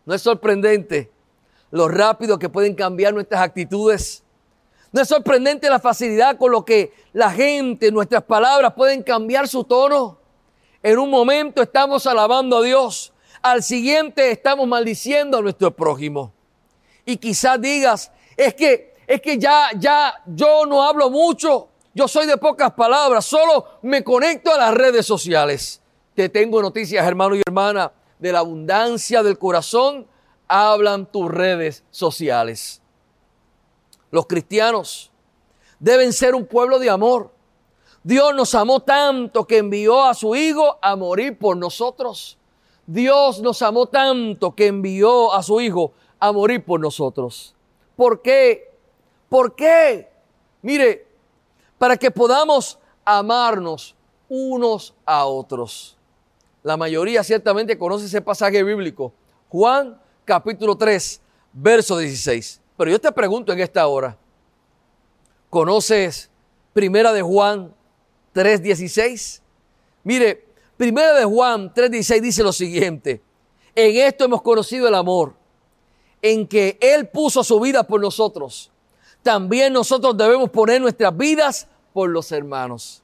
No 0.05 0.15
es 0.15 0.23
sorprendente 0.23 1.11
lo 1.73 1.89
rápido 1.89 2.39
que 2.39 2.49
pueden 2.49 2.77
cambiar 2.77 3.15
nuestras 3.15 3.43
actitudes. 3.43 4.22
No 4.93 5.01
es 5.01 5.09
sorprendente 5.09 5.71
la 5.71 5.81
facilidad 5.81 6.37
con 6.37 6.53
lo 6.53 6.65
que 6.65 6.93
la 7.13 7.31
gente, 7.31 7.91
nuestras 7.91 8.23
palabras 8.23 8.75
pueden 8.75 9.03
cambiar 9.03 9.49
su 9.49 9.65
tono. 9.65 10.19
En 10.83 10.99
un 10.99 11.11
momento 11.11 11.63
estamos 11.63 12.07
alabando 12.07 12.59
a 12.59 12.63
Dios, 12.63 13.13
al 13.41 13.63
siguiente 13.63 14.31
estamos 14.31 14.69
maldiciendo 14.69 15.39
a 15.39 15.43
nuestro 15.43 15.75
prójimo. 15.75 16.33
Y 17.07 17.17
quizás 17.17 17.61
digas, 17.61 18.13
es 18.37 18.55
que 18.55 18.93
es 19.07 19.21
que 19.21 19.39
ya, 19.39 19.71
ya, 19.79 20.23
yo 20.27 20.65
no 20.67 20.83
hablo 20.83 21.11
mucho, 21.11 21.69
yo 21.95 22.09
soy 22.09 22.27
de 22.27 22.37
pocas 22.37 22.73
palabras, 22.73 23.25
solo 23.25 23.67
me 23.83 24.05
conecto 24.05 24.53
a 24.53 24.59
las 24.59 24.75
redes 24.75 25.07
sociales. 25.07 25.81
Te 26.15 26.29
tengo 26.29 26.63
noticias, 26.63 27.07
hermano 27.07 27.35
y 27.35 27.43
hermana, 27.47 27.93
de 28.19 28.33
la 28.33 28.41
abundancia 28.41 29.23
del 29.23 29.39
corazón, 29.39 30.07
hablan 30.47 31.07
tus 31.07 31.31
redes 31.31 31.85
sociales. 31.91 32.82
Los 34.13 34.27
cristianos 34.27 35.11
deben 35.81 36.13
ser 36.13 36.37
un 36.37 36.47
pueblo 36.47 36.79
de 36.79 36.91
amor. 36.91 37.33
Dios 38.05 38.35
nos 38.35 38.55
amó 38.55 38.81
tanto 38.81 39.47
que 39.47 39.59
envió 39.59 40.05
a 40.05 40.15
su 40.15 40.37
Hijo 40.37 40.79
a 40.83 40.95
morir 40.97 41.39
por 41.39 41.57
nosotros. 41.57 42.39
Dios 42.87 43.41
nos 43.41 43.63
amó 43.63 43.87
tanto 43.87 44.55
que 44.55 44.67
envió 44.67 45.33
a 45.33 45.43
su 45.43 45.61
Hijo 45.61 45.93
a 46.21 46.31
morir 46.31 46.63
por 46.65 46.79
nosotros. 46.79 47.55
¿Por 47.97 48.21
qué? 48.21 48.77
¿Por 49.31 49.55
qué? 49.55 50.11
Mire, 50.61 51.07
para 51.79 51.97
que 51.97 52.11
podamos 52.11 52.79
amarnos 53.05 53.97
unos 54.29 54.95
a 55.07 55.25
otros. 55.25 55.97
La 56.63 56.77
mayoría 56.77 57.25
ciertamente 57.25 57.79
conoce 57.79 58.07
ese 58.07 58.21
pasaje 58.21 58.63
bíblico. 58.63 59.13
Juan 59.49 59.99
capítulo 60.25 60.77
3, 60.77 61.21
verso 61.53 61.97
16. 61.97 62.62
Pero 62.77 62.91
yo 62.91 63.01
te 63.01 63.13
pregunto 63.13 63.53
en 63.53 63.61
esta 63.61 63.87
hora, 63.87 64.17
¿conoces 65.51 66.31
Primera 66.73 67.13
de 67.13 67.21
Juan 67.21 67.75
3.16. 68.35 69.41
Mire, 70.05 70.47
primera 70.77 71.13
de 71.15 71.25
Juan 71.25 71.73
3.16 71.73 72.21
dice 72.21 72.43
lo 72.43 72.53
siguiente. 72.53 73.23
En 73.75 73.97
esto 73.97 74.25
hemos 74.25 74.43
conocido 74.43 74.89
el 74.89 74.95
amor, 74.95 75.35
en 76.21 76.47
que 76.47 76.79
Él 76.81 77.09
puso 77.09 77.45
su 77.45 77.61
vida 77.61 77.83
por 77.85 78.01
nosotros. 78.01 78.71
También 79.23 79.73
nosotros 79.73 80.17
debemos 80.17 80.51
poner 80.51 80.81
nuestras 80.81 81.17
vidas 81.17 81.69
por 81.93 82.09
los 82.09 82.33
hermanos. 82.33 83.03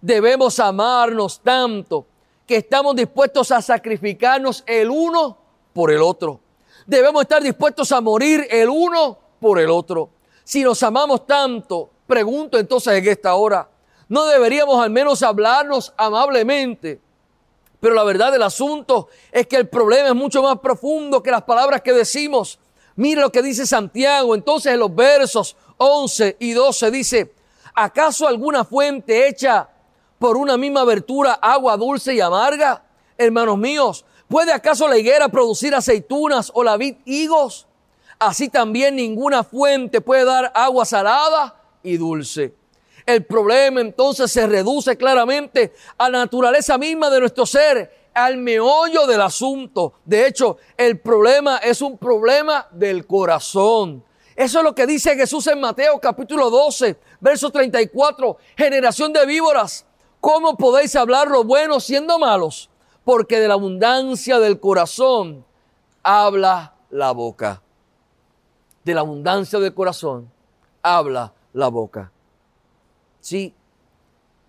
Debemos 0.00 0.58
amarnos 0.60 1.40
tanto 1.40 2.06
que 2.46 2.56
estamos 2.56 2.94
dispuestos 2.94 3.50
a 3.50 3.62
sacrificarnos 3.62 4.62
el 4.66 4.90
uno 4.90 5.38
por 5.72 5.90
el 5.92 6.02
otro. 6.02 6.40
Debemos 6.86 7.22
estar 7.22 7.42
dispuestos 7.42 7.90
a 7.90 8.00
morir 8.00 8.46
el 8.48 8.68
uno 8.68 9.18
por 9.40 9.58
el 9.58 9.70
otro. 9.70 10.10
Si 10.44 10.62
nos 10.62 10.82
amamos 10.84 11.26
tanto, 11.26 11.90
pregunto 12.06 12.58
entonces 12.58 12.94
en 12.94 13.08
esta 13.08 13.34
hora, 13.34 13.68
no 14.08 14.24
deberíamos 14.26 14.80
al 14.80 14.90
menos 14.90 15.22
hablarnos 15.24 15.92
amablemente. 15.96 17.00
Pero 17.80 17.94
la 17.94 18.04
verdad 18.04 18.30
del 18.30 18.44
asunto 18.44 19.08
es 19.32 19.48
que 19.48 19.56
el 19.56 19.68
problema 19.68 20.08
es 20.08 20.14
mucho 20.14 20.42
más 20.42 20.60
profundo 20.60 21.22
que 21.22 21.32
las 21.32 21.42
palabras 21.42 21.82
que 21.82 21.92
decimos. 21.92 22.58
Mire 22.94 23.20
lo 23.20 23.32
que 23.32 23.42
dice 23.42 23.66
Santiago. 23.66 24.34
Entonces 24.34 24.72
en 24.72 24.78
los 24.78 24.94
versos 24.94 25.56
11 25.78 26.36
y 26.38 26.52
12 26.52 26.90
dice, 26.92 27.34
¿acaso 27.74 28.28
alguna 28.28 28.64
fuente 28.64 29.26
hecha 29.26 29.68
por 30.18 30.36
una 30.36 30.56
misma 30.56 30.82
abertura 30.82 31.32
agua 31.34 31.76
dulce 31.76 32.14
y 32.14 32.20
amarga? 32.20 32.84
Hermanos 33.18 33.58
míos, 33.58 34.04
¿puede 34.28 34.52
acaso 34.52 34.88
la 34.88 34.98
higuera 34.98 35.28
producir 35.28 35.74
aceitunas 35.74 36.50
o 36.54 36.62
la 36.62 36.76
vid 36.76 36.96
higos? 37.04 37.66
Así 38.18 38.48
también 38.48 38.96
ninguna 38.96 39.44
fuente 39.44 40.00
puede 40.00 40.24
dar 40.24 40.50
agua 40.54 40.84
salada 40.84 41.60
y 41.82 41.96
dulce. 41.96 42.54
El 43.04 43.24
problema 43.24 43.80
entonces 43.80 44.32
se 44.32 44.46
reduce 44.46 44.96
claramente 44.96 45.72
a 45.98 46.08
la 46.08 46.18
naturaleza 46.18 46.76
misma 46.76 47.08
de 47.10 47.20
nuestro 47.20 47.46
ser, 47.46 48.08
al 48.14 48.38
meollo 48.38 49.06
del 49.06 49.20
asunto. 49.20 49.94
De 50.04 50.26
hecho, 50.26 50.56
el 50.76 50.98
problema 50.98 51.58
es 51.58 51.82
un 51.82 51.98
problema 51.98 52.66
del 52.72 53.06
corazón. 53.06 54.02
Eso 54.34 54.58
es 54.58 54.64
lo 54.64 54.74
que 54.74 54.86
dice 54.86 55.14
Jesús 55.14 55.46
en 55.46 55.60
Mateo 55.60 56.00
capítulo 56.00 56.50
12, 56.50 56.98
verso 57.20 57.50
34. 57.50 58.38
Generación 58.56 59.12
de 59.12 59.24
víboras, 59.24 59.86
¿cómo 60.20 60.56
podéis 60.56 60.96
hablar 60.96 61.28
lo 61.28 61.44
bueno 61.44 61.78
siendo 61.78 62.18
malos? 62.18 62.70
Porque 63.06 63.38
de 63.38 63.46
la 63.46 63.54
abundancia 63.54 64.40
del 64.40 64.58
corazón 64.58 65.44
habla 66.02 66.74
la 66.90 67.12
boca. 67.12 67.62
De 68.82 68.94
la 68.94 69.02
abundancia 69.02 69.60
del 69.60 69.72
corazón 69.72 70.28
habla 70.82 71.32
la 71.52 71.68
boca. 71.68 72.10
Sí, 73.20 73.54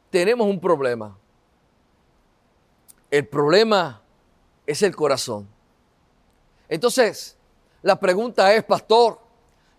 tenemos 0.10 0.48
un 0.48 0.60
problema. 0.60 1.16
El 3.12 3.28
problema 3.28 4.02
es 4.66 4.82
el 4.82 4.96
corazón. 4.96 5.48
Entonces, 6.68 7.38
la 7.84 8.00
pregunta 8.00 8.52
es, 8.56 8.64
pastor, 8.64 9.20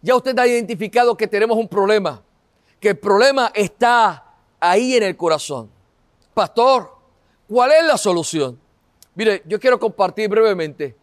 ya 0.01 0.15
usted 0.15 0.39
ha 0.39 0.47
identificado 0.47 1.17
que 1.17 1.27
tenemos 1.27 1.59
un 1.59 1.67
problema, 1.67 2.23
que 2.79 2.91
el 2.91 2.99
problema 2.99 3.51
está 3.57 4.25
ahí 4.61 4.95
en 4.95 5.03
el 5.03 5.17
corazón. 5.17 5.69
Pastor, 6.33 6.95
¿cuál 7.49 7.73
es 7.73 7.85
la 7.85 7.99
solución? 7.99 8.68
Mire, 9.19 9.43
yo 9.47 9.59
quiero 9.59 9.81
compartir 9.81 10.29
brevemente 10.29 10.95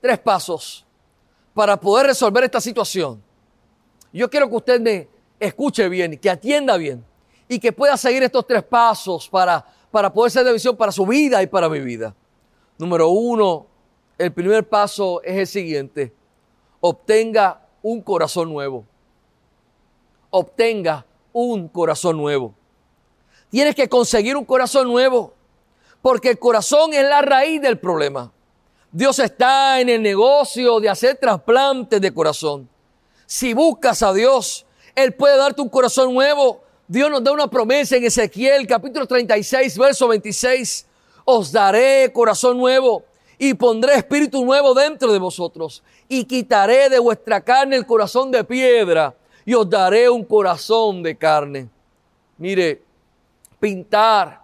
tres 0.00 0.18
pasos 0.18 0.84
para 1.54 1.78
poder 1.78 2.08
resolver 2.08 2.42
esta 2.42 2.60
situación. 2.60 3.22
Yo 4.12 4.28
quiero 4.28 4.48
que 4.48 4.56
usted 4.56 4.80
me 4.80 5.08
escuche 5.38 5.88
bien, 5.88 6.18
que 6.18 6.28
atienda 6.28 6.76
bien 6.76 7.04
y 7.46 7.60
que 7.60 7.70
pueda 7.70 7.96
seguir 7.96 8.24
estos 8.24 8.44
tres 8.44 8.64
pasos 8.64 9.28
para, 9.28 9.64
para 9.92 10.12
poder 10.12 10.32
ser 10.32 10.44
de 10.44 10.52
visión 10.52 10.76
para 10.76 10.90
su 10.90 11.06
vida 11.06 11.44
y 11.44 11.46
para 11.46 11.68
mi 11.68 11.78
vida. 11.78 12.12
Número 12.76 13.08
uno, 13.10 13.68
el 14.18 14.32
primer 14.32 14.68
paso 14.68 15.22
es 15.22 15.36
el 15.36 15.46
siguiente. 15.46 16.12
Obtenga 16.80 17.68
un 17.82 18.02
corazón 18.02 18.48
nuevo. 18.48 18.84
Obtenga 20.30 21.06
un 21.32 21.68
corazón 21.68 22.16
nuevo. 22.16 22.52
Tienes 23.48 23.76
que 23.76 23.88
conseguir 23.88 24.36
un 24.36 24.44
corazón 24.44 24.88
nuevo, 24.88 25.33
porque 26.04 26.28
el 26.28 26.38
corazón 26.38 26.92
es 26.92 27.02
la 27.02 27.22
raíz 27.22 27.62
del 27.62 27.78
problema. 27.78 28.30
Dios 28.92 29.18
está 29.18 29.80
en 29.80 29.88
el 29.88 30.02
negocio 30.02 30.78
de 30.78 30.90
hacer 30.90 31.16
trasplantes 31.16 31.98
de 31.98 32.12
corazón. 32.12 32.68
Si 33.24 33.54
buscas 33.54 34.02
a 34.02 34.12
Dios, 34.12 34.66
Él 34.94 35.14
puede 35.14 35.38
darte 35.38 35.62
un 35.62 35.70
corazón 35.70 36.12
nuevo 36.12 36.60
Dios 36.86 37.10
nos 37.10 37.24
da 37.24 37.32
una 37.32 37.48
promesa 37.48 37.96
en 37.96 38.04
Ezequiel 38.04 38.66
capítulo 38.66 39.06
36, 39.06 39.78
verso 39.78 40.06
26. 40.06 40.86
Os 41.24 41.50
daré 41.50 42.12
corazón 42.12 42.58
nuevo 42.58 43.04
y 43.38 43.54
pondré 43.54 43.94
espíritu 43.94 44.44
nuevo 44.44 44.74
dentro 44.74 45.10
de 45.10 45.18
vosotros 45.18 45.82
y 46.08 46.24
quitaré 46.26 46.90
de 46.90 46.98
vuestra 46.98 47.40
carne 47.40 47.76
el 47.76 47.86
corazón 47.86 48.30
de 48.30 48.44
piedra 48.44 49.14
y 49.46 49.54
os 49.54 49.68
daré 49.68 50.10
un 50.10 50.24
corazón 50.26 51.02
de 51.02 51.16
carne. 51.16 51.70
Mire, 52.36 52.82
pintar 53.58 54.43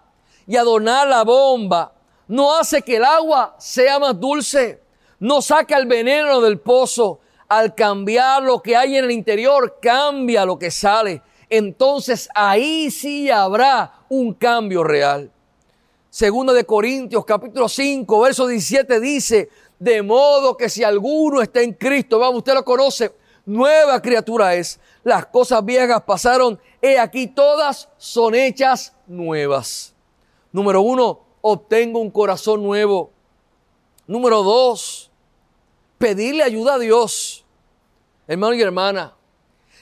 y 0.51 0.57
adornar 0.57 1.09
la 1.09 1.23
bomba 1.23 1.95
no 2.29 2.55
hace 2.59 2.83
que 2.83 2.97
el 2.97 3.05
agua 3.05 3.55
sea 3.59 3.99
más 3.99 4.19
dulce, 4.19 4.83
no 5.21 5.41
saca 5.41 5.79
el 5.79 5.87
veneno 5.87 6.41
del 6.41 6.59
pozo. 6.59 7.21
Al 7.49 7.75
cambiar 7.75 8.45
lo 8.45 8.63
que 8.63 8.77
hay 8.77 8.97
en 8.97 9.05
el 9.05 9.11
interior, 9.11 9.79
cambia 9.81 10.45
lo 10.45 10.59
que 10.59 10.71
sale 10.71 11.23
entonces 11.51 12.29
ahí 12.33 12.91
sí 12.93 13.29
habrá 13.29 14.05
un 14.09 14.33
cambio 14.35 14.85
real. 14.85 15.31
Segunda 16.09 16.53
de 16.53 16.65
Corintios 16.65 17.25
capítulo 17.25 17.69
5, 17.69 18.21
verso 18.21 18.47
17 18.47 19.01
dice, 19.01 19.49
de 19.79 20.03
modo 20.03 20.57
que 20.57 20.69
si 20.69 20.85
alguno 20.85 21.43
está 21.43 21.61
en 21.61 21.75
Cristo, 21.75 22.19
vamos, 22.19 22.39
usted 22.39 22.55
lo 22.55 22.65
conoce, 22.65 23.13
nueva 23.45 24.01
criatura 24.01 24.55
es. 24.55 24.79
Las 25.03 25.27
cosas 25.27 25.65
viejas 25.65 26.03
pasaron, 26.03 26.59
he 26.81 26.99
aquí 26.99 27.27
todas 27.27 27.89
son 27.97 28.35
hechas 28.35 28.95
nuevas. 29.07 29.95
Número 30.53 30.83
uno, 30.83 31.21
obtengo 31.41 32.01
un 32.01 32.11
corazón 32.11 32.63
nuevo. 32.63 33.11
Número 34.07 34.43
dos, 34.43 35.11
pedirle 35.99 36.43
ayuda 36.43 36.75
a 36.75 36.79
Dios. 36.79 37.45
Hermano 38.27 38.55
y 38.55 38.63
hermana, 38.63 39.15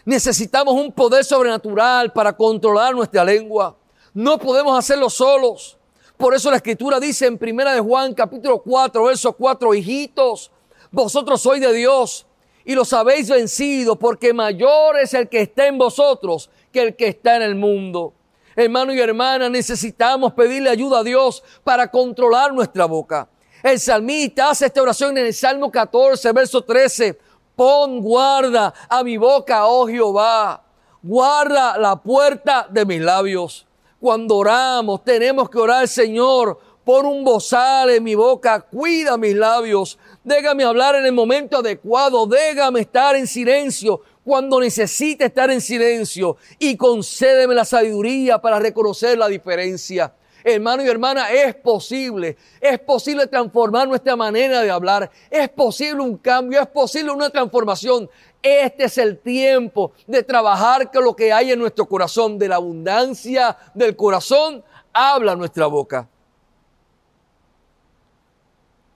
Necesitamos 0.09 0.73
un 0.73 0.91
poder 0.91 1.23
sobrenatural 1.23 2.15
para 2.15 2.35
controlar 2.35 2.95
nuestra 2.95 3.23
lengua. 3.23 3.77
No 4.15 4.39
podemos 4.39 4.79
hacerlo 4.79 5.11
solos. 5.11 5.77
Por 6.17 6.35
eso 6.35 6.51
la 6.51 6.57
escritura 6.57 6.99
dice 6.99 7.27
en 7.27 7.37
primera 7.37 7.75
de 7.75 7.81
Juan 7.81 8.15
capítulo 8.15 8.63
4, 8.63 9.05
verso 9.05 9.35
4, 9.35 9.75
hijitos, 9.75 10.51
vosotros 10.91 11.43
sois 11.43 11.61
de 11.61 11.75
Dios 11.75 12.25
y 12.65 12.75
los 12.75 12.91
habéis 12.95 13.29
vencido 13.29 13.97
porque 13.97 14.33
mayor 14.33 14.99
es 14.99 15.13
el 15.13 15.29
que 15.29 15.43
está 15.43 15.67
en 15.67 15.77
vosotros 15.77 16.49
que 16.73 16.81
el 16.81 16.97
que 16.97 17.09
está 17.09 17.37
en 17.37 17.43
el 17.43 17.55
mundo. 17.55 18.15
Hermano 18.61 18.93
y 18.93 18.99
hermana, 18.99 19.49
necesitamos 19.49 20.33
pedirle 20.33 20.69
ayuda 20.69 20.99
a 20.99 21.05
Dios 21.05 21.45
para 21.63 21.89
controlar 21.89 22.53
nuestra 22.53 22.87
boca. 22.87 23.29
El 23.63 23.79
salmista 23.79 24.51
hace 24.51 24.67
esta 24.67 24.83
oración 24.83 25.17
en 25.17 25.27
el 25.27 25.33
Salmo 25.33 25.71
14, 25.71 26.33
verso 26.33 26.65
13. 26.65 27.17
Pon 27.55 28.01
guarda 28.01 28.75
a 28.89 29.05
mi 29.05 29.17
boca, 29.17 29.65
oh 29.65 29.87
Jehová. 29.87 30.65
Guarda 31.01 31.79
la 31.79 32.03
puerta 32.03 32.67
de 32.69 32.85
mis 32.85 33.01
labios. 33.01 33.65
Cuando 34.01 34.39
oramos, 34.39 35.05
tenemos 35.05 35.49
que 35.49 35.59
orar, 35.59 35.87
Señor, 35.87 36.59
pon 36.83 37.07
un 37.07 37.23
bozal 37.23 37.91
en 37.91 38.03
mi 38.03 38.17
boca, 38.17 38.61
cuida 38.63 39.17
mis 39.17 39.37
labios. 39.37 40.01
Déjame 40.25 40.65
hablar 40.65 40.97
en 40.97 41.07
el 41.07 41.13
momento 41.13 41.59
adecuado, 41.59 42.27
déjame 42.27 42.81
estar 42.81 43.15
en 43.15 43.29
silencio 43.29 44.01
cuando 44.29 44.61
necesite 44.61 45.25
estar 45.25 45.51
en 45.51 45.59
silencio 45.59 46.37
y 46.59 46.77
concédeme 46.77 47.55
la 47.55 47.65
sabiduría 47.65 48.39
para 48.39 48.59
reconocer 48.59 49.17
la 49.17 49.27
diferencia. 49.27 50.13
Hermano 50.45 50.85
y 50.85 50.87
hermana, 50.87 51.31
es 51.33 51.55
posible. 51.55 52.37
Es 52.61 52.79
posible 52.79 53.27
transformar 53.27 53.89
nuestra 53.89 54.17
manera 54.17 54.61
de 54.61 54.71
hablar. 54.71 55.11
Es 55.31 55.49
posible 55.49 56.03
un 56.03 56.19
cambio, 56.19 56.61
es 56.61 56.67
posible 56.67 57.11
una 57.11 57.31
transformación. 57.31 58.11
Este 58.43 58.85
es 58.85 58.99
el 58.99 59.17
tiempo 59.17 59.93
de 60.07 60.23
trabajar 60.23 60.93
con 60.93 61.05
lo 61.05 61.17
que 61.17 61.33
hay 61.33 61.53
en 61.53 61.59
nuestro 61.59 61.87
corazón, 61.87 62.39
de 62.39 62.49
la 62.49 62.57
abundancia 62.57 63.57
del 63.73 63.97
corazón, 63.97 64.63
habla 64.93 65.37
nuestra 65.37 65.69
boca. 65.69 66.07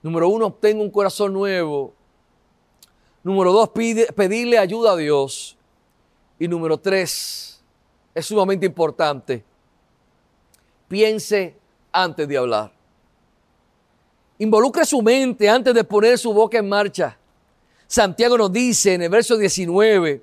Número 0.03 0.29
uno, 0.29 0.45
obtenga 0.45 0.83
un 0.83 0.91
corazón 0.91 1.33
nuevo. 1.33 1.95
Número 3.23 3.53
dos, 3.53 3.69
pedirle 3.69 4.57
ayuda 4.57 4.91
a 4.91 4.95
Dios. 4.97 5.57
Y 6.37 6.47
número 6.47 6.77
tres, 6.77 7.61
es 8.13 8.25
sumamente 8.25 8.65
importante, 8.65 9.43
piense 10.89 11.55
antes 11.91 12.27
de 12.27 12.37
hablar. 12.37 12.71
Involucre 14.39 14.85
su 14.85 15.01
mente 15.01 15.49
antes 15.49 15.73
de 15.73 15.83
poner 15.83 16.17
su 16.17 16.33
boca 16.33 16.57
en 16.57 16.67
marcha. 16.67 17.17
Santiago 17.87 18.37
nos 18.37 18.51
dice 18.51 18.95
en 18.95 19.03
el 19.03 19.09
verso 19.09 19.37
19, 19.37 20.21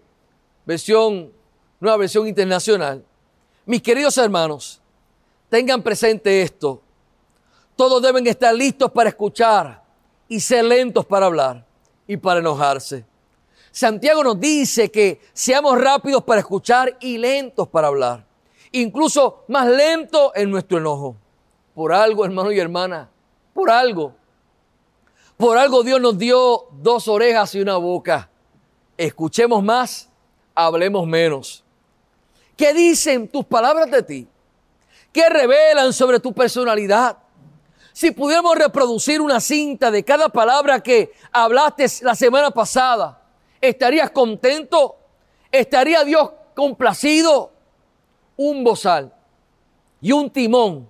versión, 0.67 1.33
nueva 1.79 1.97
versión 1.97 2.27
internacional, 2.27 3.03
mis 3.65 3.81
queridos 3.81 4.19
hermanos, 4.19 4.81
tengan 5.49 5.83
presente 5.83 6.43
esto. 6.43 6.83
Todos 7.77 8.03
deben 8.03 8.27
estar 8.27 8.55
listos 8.55 8.91
para 8.91 9.09
escuchar 9.09 9.83
y 10.29 10.39
ser 10.39 10.65
lentos 10.65 11.07
para 11.07 11.27
hablar 11.27 11.70
y 12.11 12.17
para 12.17 12.41
enojarse. 12.41 13.05
Santiago 13.71 14.25
nos 14.25 14.41
dice 14.41 14.91
que 14.91 15.21
seamos 15.33 15.81
rápidos 15.81 16.25
para 16.25 16.41
escuchar 16.41 16.97
y 16.99 17.19
lentos 17.19 17.69
para 17.69 17.87
hablar. 17.87 18.27
Incluso 18.73 19.45
más 19.47 19.69
lento 19.69 20.33
en 20.35 20.51
nuestro 20.51 20.79
enojo. 20.79 21.15
Por 21.73 21.93
algo, 21.93 22.25
hermano 22.25 22.51
y 22.51 22.59
hermana, 22.59 23.09
por 23.55 23.71
algo. 23.71 24.13
Por 25.37 25.57
algo 25.57 25.85
Dios 25.85 26.01
nos 26.01 26.19
dio 26.19 26.67
dos 26.73 27.07
orejas 27.07 27.55
y 27.55 27.61
una 27.61 27.77
boca. 27.77 28.29
Escuchemos 28.97 29.63
más, 29.63 30.09
hablemos 30.53 31.07
menos. 31.07 31.63
¿Qué 32.57 32.75
dicen 32.75 33.29
tus 33.29 33.45
palabras 33.45 33.89
de 33.89 34.03
ti? 34.03 34.29
¿Qué 35.13 35.29
revelan 35.29 35.93
sobre 35.93 36.19
tu 36.19 36.33
personalidad? 36.33 37.19
Si 37.93 38.13
pudiéramos 38.13 38.57
reproducir 38.57 39.21
una 39.21 39.41
cinta 39.41 39.91
de 39.91 40.05
cada 40.05 40.29
palabra 40.29 40.81
que 40.81 41.13
hablaste 41.33 41.87
la 42.03 42.15
semana 42.15 42.51
pasada, 42.51 43.23
¿estarías 43.61 44.11
contento? 44.11 44.97
¿Estaría 45.51 46.05
Dios 46.05 46.31
complacido? 46.55 47.53
Un 48.37 48.65
bozal 48.65 49.13
y 50.01 50.13
un 50.13 50.31
timón 50.31 50.89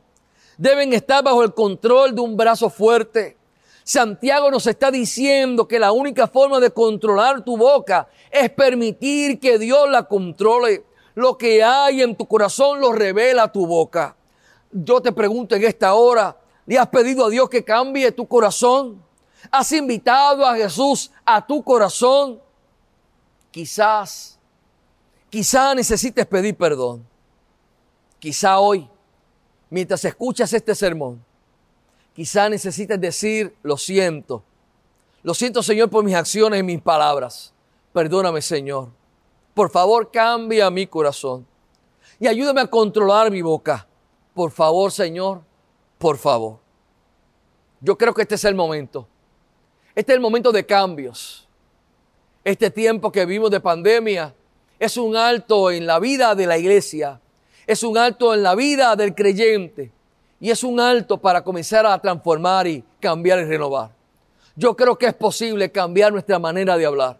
deben 0.56 0.92
estar 0.92 1.24
bajo 1.24 1.42
el 1.42 1.54
control 1.54 2.14
de 2.14 2.20
un 2.20 2.36
brazo 2.36 2.70
fuerte. 2.70 3.36
Santiago 3.82 4.50
nos 4.50 4.66
está 4.66 4.90
diciendo 4.90 5.66
que 5.66 5.78
la 5.78 5.90
única 5.90 6.28
forma 6.28 6.60
de 6.60 6.70
controlar 6.70 7.42
tu 7.44 7.56
boca 7.56 8.08
es 8.30 8.50
permitir 8.50 9.40
que 9.40 9.58
Dios 9.58 9.88
la 9.90 10.04
controle. 10.04 10.84
Lo 11.14 11.36
que 11.36 11.64
hay 11.64 12.02
en 12.02 12.14
tu 12.14 12.26
corazón 12.26 12.80
lo 12.80 12.92
revela 12.92 13.50
tu 13.50 13.66
boca. 13.66 14.16
Yo 14.70 15.00
te 15.00 15.12
pregunto 15.12 15.56
en 15.56 15.64
esta 15.64 15.94
hora, 15.94 16.36
¿le 16.66 16.78
has 16.78 16.88
pedido 16.88 17.26
a 17.26 17.30
Dios 17.30 17.48
que 17.48 17.64
cambie 17.64 18.12
tu 18.12 18.26
corazón? 18.26 19.02
¿Has 19.50 19.72
invitado 19.72 20.46
a 20.46 20.56
Jesús 20.56 21.10
a 21.24 21.44
tu 21.44 21.62
corazón? 21.62 22.40
Quizás, 23.50 24.38
quizás 25.28 25.74
necesites 25.74 26.26
pedir 26.26 26.56
perdón. 26.56 27.06
Quizá 28.18 28.58
hoy 28.58 28.88
mientras 29.70 30.04
escuchas 30.04 30.52
este 30.52 30.74
sermón, 30.74 31.24
quizá 32.14 32.48
necesites 32.48 33.00
decir, 33.00 33.54
lo 33.62 33.76
siento. 33.76 34.42
Lo 35.22 35.32
siento, 35.32 35.62
Señor, 35.62 35.88
por 35.90 36.04
mis 36.04 36.14
acciones 36.14 36.60
y 36.60 36.62
mis 36.62 36.80
palabras. 36.80 37.52
Perdóname, 37.92 38.42
Señor. 38.42 38.88
Por 39.54 39.70
favor, 39.70 40.10
cambia 40.10 40.70
mi 40.70 40.86
corazón. 40.86 41.46
Y 42.18 42.26
ayúdame 42.26 42.62
a 42.62 42.66
controlar 42.66 43.30
mi 43.30 43.42
boca. 43.42 43.86
Por 44.34 44.50
favor, 44.50 44.90
Señor, 44.92 45.42
por 46.00 46.18
favor. 46.18 46.58
Yo 47.80 47.96
creo 47.96 48.12
que 48.12 48.22
este 48.22 48.34
es 48.34 48.44
el 48.44 48.56
momento. 48.56 49.06
Este 49.94 50.10
es 50.10 50.16
el 50.16 50.20
momento 50.20 50.50
de 50.50 50.66
cambios. 50.66 51.46
Este 52.42 52.72
tiempo 52.72 53.12
que 53.12 53.24
vivimos 53.24 53.52
de 53.52 53.60
pandemia 53.60 54.34
es 54.80 54.96
un 54.96 55.14
alto 55.14 55.70
en 55.70 55.86
la 55.86 56.00
vida 56.00 56.34
de 56.34 56.46
la 56.48 56.58
iglesia 56.58 57.20
es 57.70 57.84
un 57.84 57.96
alto 57.96 58.34
en 58.34 58.42
la 58.42 58.56
vida 58.56 58.96
del 58.96 59.14
creyente 59.14 59.92
y 60.40 60.50
es 60.50 60.64
un 60.64 60.80
alto 60.80 61.18
para 61.18 61.44
comenzar 61.44 61.86
a 61.86 61.96
transformar 62.00 62.66
y 62.66 62.82
cambiar 62.98 63.38
y 63.38 63.44
renovar. 63.44 63.92
Yo 64.56 64.74
creo 64.74 64.98
que 64.98 65.06
es 65.06 65.14
posible 65.14 65.70
cambiar 65.70 66.12
nuestra 66.12 66.40
manera 66.40 66.76
de 66.76 66.84
hablar. 66.84 67.16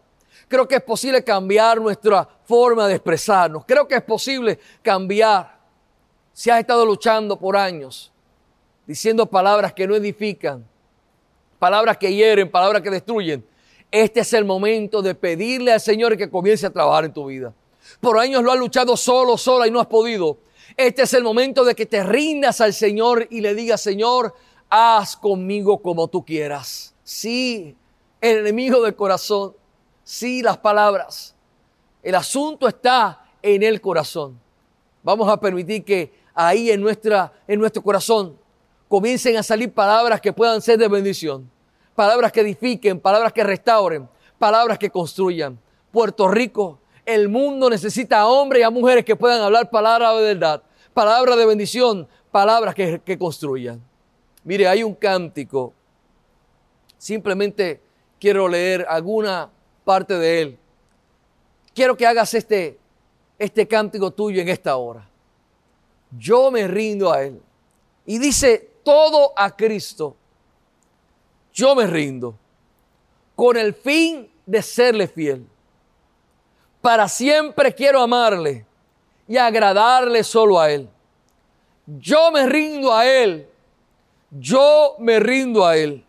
Creo 0.49 0.67
que 0.67 0.75
es 0.75 0.83
posible 0.83 1.23
cambiar 1.23 1.81
nuestra 1.81 2.29
forma 2.45 2.89
de 2.89 2.95
expresarnos. 2.95 3.65
Creo 3.65 3.87
que 3.87 3.95
es 3.95 4.03
posible 4.03 4.59
cambiar. 4.83 5.57
Si 6.33 6.51
has 6.51 6.59
estado 6.59 6.85
luchando 6.85 7.39
por 7.39 7.57
años, 7.57 8.11
diciendo 8.91 9.25
palabras 9.27 9.73
que 9.73 9.87
no 9.87 9.95
edifican, 9.95 10.67
palabras 11.61 11.97
que 11.97 12.13
hieren, 12.13 12.51
palabras 12.51 12.83
que 12.83 12.91
destruyen, 12.91 13.47
este 13.89 14.19
es 14.19 14.33
el 14.33 14.45
momento 14.45 15.01
de 15.01 15.15
pedirle 15.15 15.73
al 15.73 15.81
Señor 15.81 16.17
que 16.17 16.29
comience 16.29 16.67
a 16.67 16.71
trabajar 16.71 17.05
en 17.05 17.13
tu 17.13 17.27
vida. 17.27 17.55
Por 18.01 18.19
años 18.19 18.43
lo 18.43 18.51
has 18.51 18.59
luchado 18.59 18.97
solo, 18.97 19.39
sola 19.39 19.69
y 19.69 19.71
no 19.71 19.79
has 19.79 19.87
podido. 19.87 20.39
Este 20.77 21.03
es 21.03 21.15
el 21.15 21.23
momento 21.23 21.65
de 21.65 21.77
que 21.77 21.87
te 21.87 22.03
rindas 22.03 22.61
al 22.61 22.73
Señor 22.73 23.29
y 23.31 23.41
le 23.41 23.55
digas, 23.55 23.81
Señor, 23.81 24.35
haz 24.69 25.17
conmigo 25.17 25.81
como 25.81 26.09
tú 26.09 26.25
quieras. 26.25 26.93
Sí, 27.05 27.77
el 28.21 28.39
enemigo 28.39 28.83
del 28.83 28.97
corazón. 28.97 29.55
Sí, 30.03 30.43
las 30.43 30.59
palabras. 30.59 31.37
El 32.03 32.17
asunto 32.17 32.67
está 32.67 33.25
en 33.41 33.63
el 33.63 33.81
corazón. 33.81 34.37
Vamos 35.05 35.29
a 35.29 35.39
permitir 35.39 35.85
que 35.85 36.13
ahí 36.35 36.73
en, 36.73 36.81
nuestra, 36.81 37.33
en 37.47 37.61
nuestro 37.61 37.83
corazón 37.83 38.41
comiencen 38.91 39.37
a 39.37 39.43
salir 39.45 39.73
palabras 39.73 40.21
que 40.21 40.33
puedan 40.33 40.61
ser 40.61 40.77
de 40.77 40.89
bendición. 40.89 41.49
Palabras 41.95 42.33
que 42.33 42.41
edifiquen, 42.41 42.99
palabras 42.99 43.33
que 43.33 43.45
restauren, 43.45 44.09
palabras 44.37 44.79
que 44.79 44.91
construyan. 44.91 45.61
Puerto 45.93 46.27
Rico 46.27 46.81
el 47.07 47.29
mundo 47.29 47.71
necesita 47.71 48.21
a 48.21 48.27
hombres 48.27 48.61
y 48.61 48.65
a 48.65 48.71
mujeres 48.71 49.05
que 49.05 49.15
puedan 49.15 49.41
hablar 49.41 49.71
palabras 49.71 50.17
de 50.17 50.23
verdad, 50.23 50.63
palabras 50.93 51.37
de 51.37 51.47
bendición, 51.47 52.09
palabras 52.33 52.75
que, 52.75 53.01
que 53.05 53.17
construyan. 53.17 53.81
Mire, 54.43 54.67
hay 54.67 54.83
un 54.83 54.95
cántico. 54.95 55.73
Simplemente 56.99 57.81
quiero 58.19 58.49
leer 58.49 58.85
alguna 58.89 59.51
parte 59.85 60.19
de 60.19 60.43
él. 60.43 60.59
Quiero 61.73 61.97
que 61.97 62.07
hagas 62.07 62.35
este, 62.35 62.77
este 63.39 63.69
cántico 63.69 64.11
tuyo 64.11 64.43
en 64.43 64.49
esta 64.49 64.77
hora. 64.77 65.09
Yo 66.19 66.51
me 66.51 66.67
rindo 66.67 67.13
a 67.13 67.23
Él. 67.23 67.41
Y 68.05 68.19
dice, 68.19 68.70
todo 68.83 69.33
a 69.37 69.55
Cristo. 69.55 70.17
Yo 71.53 71.75
me 71.75 71.87
rindo. 71.87 72.35
Con 73.35 73.57
el 73.57 73.75
fin 73.75 74.31
de 74.47 74.63
serle 74.63 75.09
fiel. 75.09 75.47
Para 76.81 77.09
siempre 77.09 77.75
quiero 77.75 78.01
amarle 78.01 78.65
y 79.29 79.37
agradarle 79.37 80.25
solo 80.25 80.59
a 80.59 80.71
Él. 80.71 80.89
Yo 81.87 82.31
me 82.31 82.47
rindo 82.47 82.93
a 82.93 83.07
Él. 83.07 83.49
Yo 84.31 84.97
me 84.99 85.21
rindo 85.21 85.67
a 85.67 85.77
Él. 85.77 86.05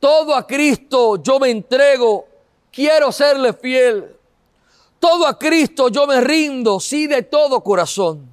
Todo 0.00 0.34
a 0.34 0.46
Cristo 0.46 1.22
yo 1.22 1.38
me 1.38 1.50
entrego. 1.50 2.26
Quiero 2.72 3.12
serle 3.12 3.52
fiel. 3.52 4.16
Todo 4.98 5.26
a 5.26 5.38
Cristo 5.38 5.88
yo 5.88 6.06
me 6.06 6.20
rindo, 6.20 6.78
sí, 6.78 7.06
de 7.06 7.22
todo 7.22 7.60
corazón. 7.60 8.32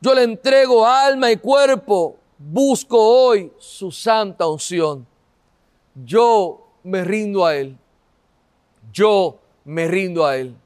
Yo 0.00 0.14
le 0.14 0.22
entrego 0.22 0.86
alma 0.86 1.30
y 1.30 1.36
cuerpo. 1.36 2.16
Busco 2.44 2.98
hoy 2.98 3.52
su 3.58 3.92
santa 3.92 4.48
unción. 4.48 5.06
Yo 5.94 6.66
me 6.82 7.04
rindo 7.04 7.46
a 7.46 7.54
Él. 7.54 7.78
Yo 8.92 9.38
me 9.64 9.86
rindo 9.86 10.26
a 10.26 10.36
Él. 10.36 10.56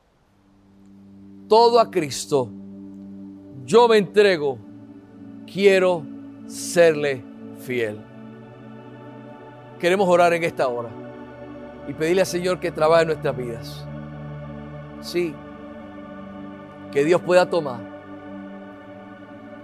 Todo 1.48 1.78
a 1.78 1.90
Cristo. 1.90 2.48
Yo 3.66 3.88
me 3.88 3.98
entrego. 3.98 4.58
Quiero 5.52 6.02
serle 6.46 7.22
fiel. 7.58 8.00
Queremos 9.78 10.08
orar 10.08 10.32
en 10.32 10.44
esta 10.44 10.66
hora 10.68 10.88
y 11.86 11.92
pedirle 11.92 12.22
al 12.22 12.26
Señor 12.26 12.58
que 12.58 12.72
trabaje 12.72 13.02
en 13.02 13.08
nuestras 13.08 13.36
vidas. 13.36 13.86
Sí, 15.02 15.34
que 16.90 17.04
Dios 17.04 17.20
pueda 17.20 17.50
tomar 17.50 17.80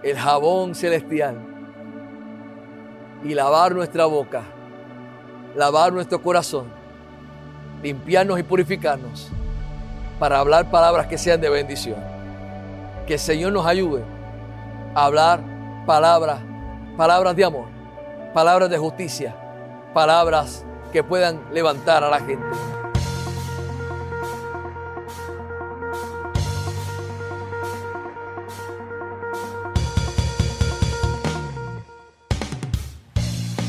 el 0.03 0.17
jabón 0.17 0.75
celestial 0.75 1.52
y 3.25 3.35
lavar 3.35 3.75
nuestra 3.75 4.07
boca, 4.07 4.43
lavar 5.55 5.93
nuestro 5.93 6.21
corazón 6.23 6.83
limpiarnos 7.83 8.39
y 8.39 8.43
purificarnos 8.43 9.29
para 10.19 10.39
hablar 10.39 10.71
palabras 10.71 11.07
que 11.09 11.19
sean 11.19 11.41
de 11.41 11.51
bendición. 11.51 11.97
Que 13.07 13.15
el 13.15 13.19
Señor 13.19 13.53
nos 13.53 13.67
ayude 13.67 14.05
a 14.95 15.05
hablar 15.05 15.41
palabras, 15.85 16.39
palabras 16.97 17.35
de 17.35 17.45
amor, 17.45 17.67
palabras 18.33 18.71
de 18.71 18.79
justicia, 18.79 19.35
palabras 19.93 20.65
que 20.93 21.03
puedan 21.03 21.41
levantar 21.53 22.05
a 22.05 22.11
la 22.11 22.21
gente. 22.21 22.47